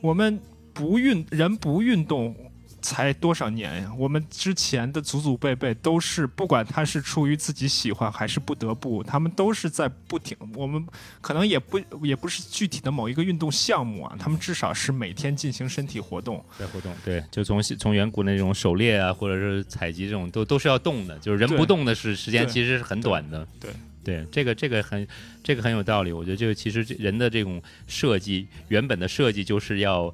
[0.00, 0.40] 我们
[0.72, 2.34] 不运人不运动。
[2.82, 3.92] 才多少年呀？
[3.96, 10.36] 我们之前的祖祖辈辈都是，不管他是出于自己喜欢还是不得不，他们都是在不停。
[10.54, 10.84] 我们
[11.20, 16.44] 可能也不也不是具体的某一个运动项目啊，他们至少是每天进行身体活动。
[16.58, 21.16] 在活动，对，就从从远古那种狩猎啊，或者是采集这种，都都是要动的。
[21.20, 23.46] 就是人不动的是时间其实是很短的。
[23.60, 23.70] 对
[24.02, 25.06] 对，这个这个很
[25.44, 26.10] 这个很有道理。
[26.12, 30.12] 我觉得就其实人的这种设计，原本的设计就是要。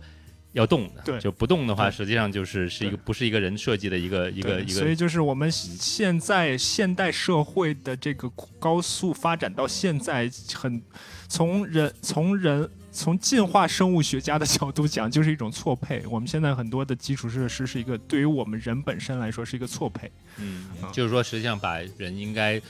[0.59, 4.73] 要动的，对，就不动的话，实际上就是是一个不是一个人设计的一个一个一个。
[4.73, 8.29] 所以就是我们现在现代社会的这个
[8.59, 10.83] 高速发展到现在，很
[11.29, 16.03] 从人从人从进化生物学家的角度讲，就是一种错配。
[16.11, 20.11] 我们现在很多的基础设施是一个对于我们人本身来说是一个错配。
[20.39, 22.61] 嗯，就是说实际上把人应该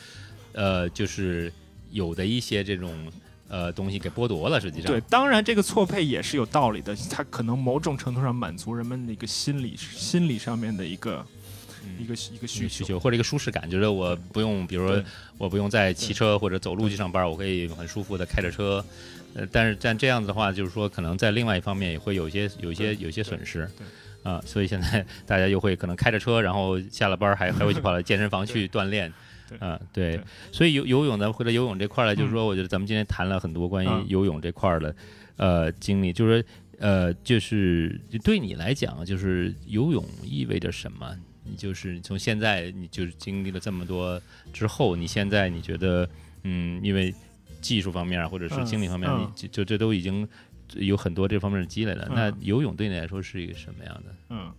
[0.53, 1.51] 呃就是
[1.91, 3.11] 有的一些这种。
[3.49, 11.25] 呃，东西给剥夺了，实际上对，当然这个错配也是有道理的，它可能某种程度上满足人们的一个心理心理上面的一个
[11.99, 15.03] 一个一个需求，或者一个舒适感，就是我不用，比如说
[15.39, 18.85] 我不用再骑车或者走路去上班，我可以很舒服的开着车。
[19.35, 23.67] 呃，但是但这样子的话，就是说可能在另外一方面也会有一些有一些有一些损失，
[24.23, 29.11] 啊，所以现在 大家又会可能开着车，然后下了班还还会去跑到健身房去锻炼。
[29.61, 30.21] 嗯，对，
[30.53, 34.95] 所以游游泳呢，回到游泳这块儿呢，就是说，我觉得咱们今天谈了很多关于游泳这块儿的，
[35.37, 36.49] 呃，经历，就是说，
[36.81, 41.17] 呃，就是对你来讲，就是游泳意味着什么？
[41.45, 44.21] 你就是从现在，你就是经历了这么多
[44.53, 46.09] 之后，你现在你觉得，
[46.43, 47.15] 嗯，因为
[47.61, 50.29] 技术方面或者是经历方面，你就这都已经
[50.75, 52.07] 有很多这方面的积累了。
[52.15, 54.15] 那游泳对你来说是一个什么样的？
[54.29, 54.53] 嗯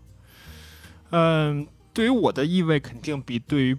[1.12, 3.78] 嗯，对于我的意味，肯定比对于。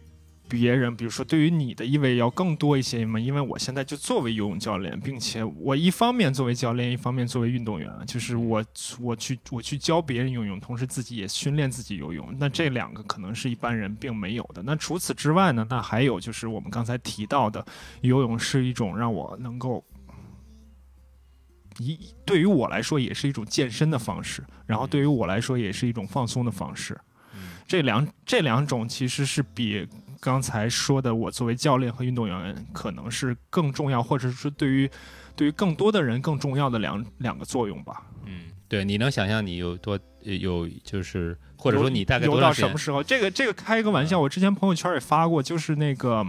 [0.51, 3.20] 别人，比如说，对于你的意味要更多一些嘛？
[3.20, 8.64] 因为我现在就作为游泳教练，并且我一方面作为教练，一方面作为运动员，就是我
[8.98, 12.34] 我去我去教别人游泳，同时自己也训练自己游泳。
[12.36, 14.61] 那这两个可能是一般人并没有的。
[14.64, 15.64] 那除此之外呢？
[15.70, 17.64] 那还有就是我们刚才提到的，
[18.01, 19.84] 游泳是一种让我能够
[21.78, 27.01] 一对于我来说也是一种健身的方式，然后对于我来说也是一种放松的方式。
[27.68, 29.86] 这两这两种其实是比。
[30.21, 34.89] 刚才说的，我作为教练和运动员，可能是更重要，或者是对于
[35.35, 38.03] 对于更多的人更重要的两两个作用吧。
[38.27, 43.03] 嗯，对，你能想象你有多有，就是或者说你大概游到什么时候？
[43.03, 46.27] 这个这个开一个玩笑，我之前朋友圈也发过，就是那个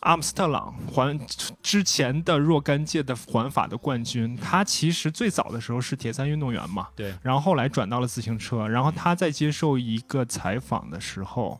[0.00, 1.18] 阿姆斯特朗环
[1.62, 11.58] 之前的若干届的环法的冠军，他其实最早的时候是铁三运动员嘛，对，然后后来转到了自行车，然后他在接受一个采访的时候。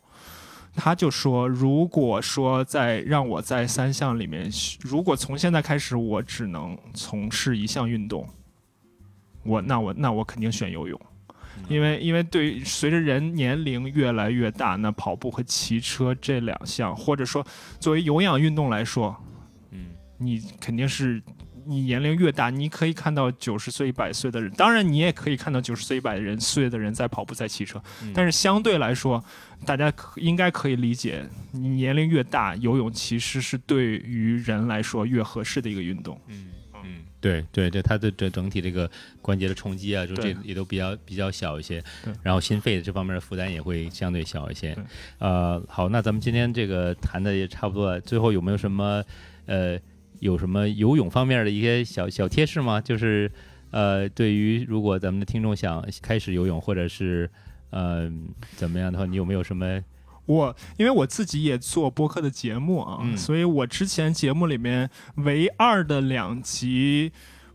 [0.81, 4.49] 他就说：“如果说在让我在三项里面，
[4.81, 8.24] 如果从现在开始我只能从事一项运动，
[9.43, 11.01] 我那我那我肯定选游泳，
[11.68, 17.45] 因为因为对随着人年龄越来越大，那跑步和骑车这两项，或者说
[17.81, 19.16] 作为有氧运动来说，
[19.72, 21.20] 嗯，你肯定是。
[21.69, 27.79] 你年龄越大，你可以看到九十岁、一百岁的人，当然你也可以看到九十岁、一百人岁的人在跑步、在骑车。
[28.14, 29.23] 但是相对来说，
[29.66, 36.19] 大家可应该可以理解，你年龄越大，游泳其实是对于人来说越合适的一个运动。
[36.29, 36.47] 嗯
[36.85, 38.91] 嗯，对对对，它的这整体这个
[39.21, 41.85] 关节的冲击啊，就这也都比较比较小一些。
[42.23, 44.75] 然后心肺这方面的负担也会相对小一些。
[45.19, 49.05] 呃，好，那咱们今天这个谈的也差不多了，最后有没有什么
[49.45, 49.79] 呃？
[50.21, 52.81] 有什么游泳方面的一些小小贴士吗？
[52.81, 53.31] 就是，
[53.71, 57.31] 呃，对于如果咱们的听众想开始游泳，或者是，
[57.71, 58.11] 呃，
[58.57, 59.83] 怎么样的话，你有没有什么？
[60.27, 67.12] 我因为我自己也做播客的节目啊，所以我之前节目里面唯二的两集。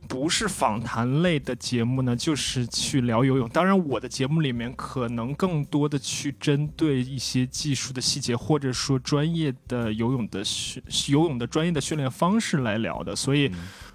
[0.08, 3.48] 不是访谈类的节目呢，就是去聊游泳。
[3.50, 13.16] 当然，我的节目里面可能更多的去针对一些技术的细节，或者说专业的游泳的训游泳的专业的训练方式来聊的。
[13.16, 13.52] 所以，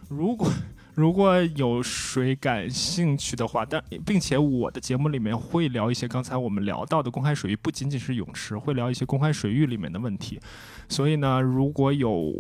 [0.09, 0.51] 如果
[0.95, 10.41] 如果有谁感兴趣的话，但并且我的节目里面会聊一些刚才我们聊到的公开水域，不仅仅是泳池，会聊一些公开水域里面的问题。
[10.89, 12.35] 所以呢，如果有。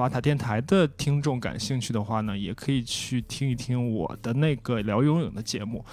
[0.00, 5.84] 巴塔电台的听众感兴趣的话呢，也可以去听一听我的那个聊游泳的节目。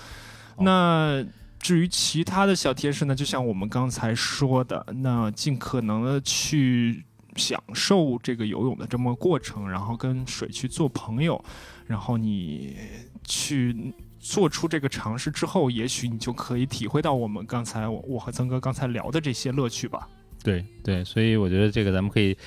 [0.60, 1.22] 那
[1.60, 7.04] 至于其他的小贴士呢，就像我们刚才说的，那尽可能的去
[7.36, 11.44] 享受这个游泳的这么过程，然后跟水去做朋友，
[11.86, 12.78] 然后你
[13.26, 20.08] 去做出这个尝试之后，也许你就可以体会到我们刚才我和曾哥刚才聊的这些乐趣吧。
[20.42, 22.38] 对对，所以我觉得这个咱们可以。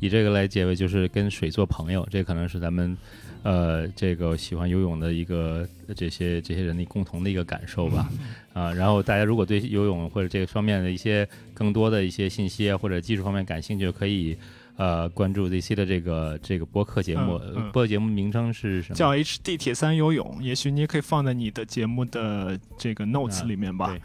[0.00, 2.96] 以这个来结尾，就是跟水做朋友，这可能是咱们，
[3.42, 8.08] 呃，这个喜欢游泳的一个这些这些人的共同的一个感受吧，
[8.54, 14.38] 啊，然后大家如果对游泳或者这个方面的一些更多的一些信息啊，或者技术方面感兴趣，可以
[14.76, 17.40] 呃关注 ZC 的这个这个播客节目，
[17.72, 18.94] 播节目名称是什么？
[18.94, 23.96] 叫 HD 铁三游泳，也许你也可以放在你的节目的这个 notes 里面吧。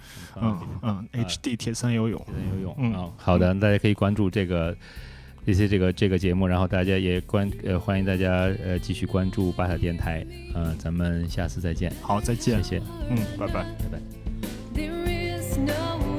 [0.41, 4.75] 嗯嗯，HD 铁三游泳，铁三游泳，嗯，好的，大家可以关注这个。
[5.45, 10.25] 这些这个这个节目，然后大家也关呃欢迎大家呃继续关注巴塔电台，
[10.55, 11.91] 嗯，咱们下次再见。
[12.01, 16.12] 好，再见，谢谢，嗯，拜拜，拜拜。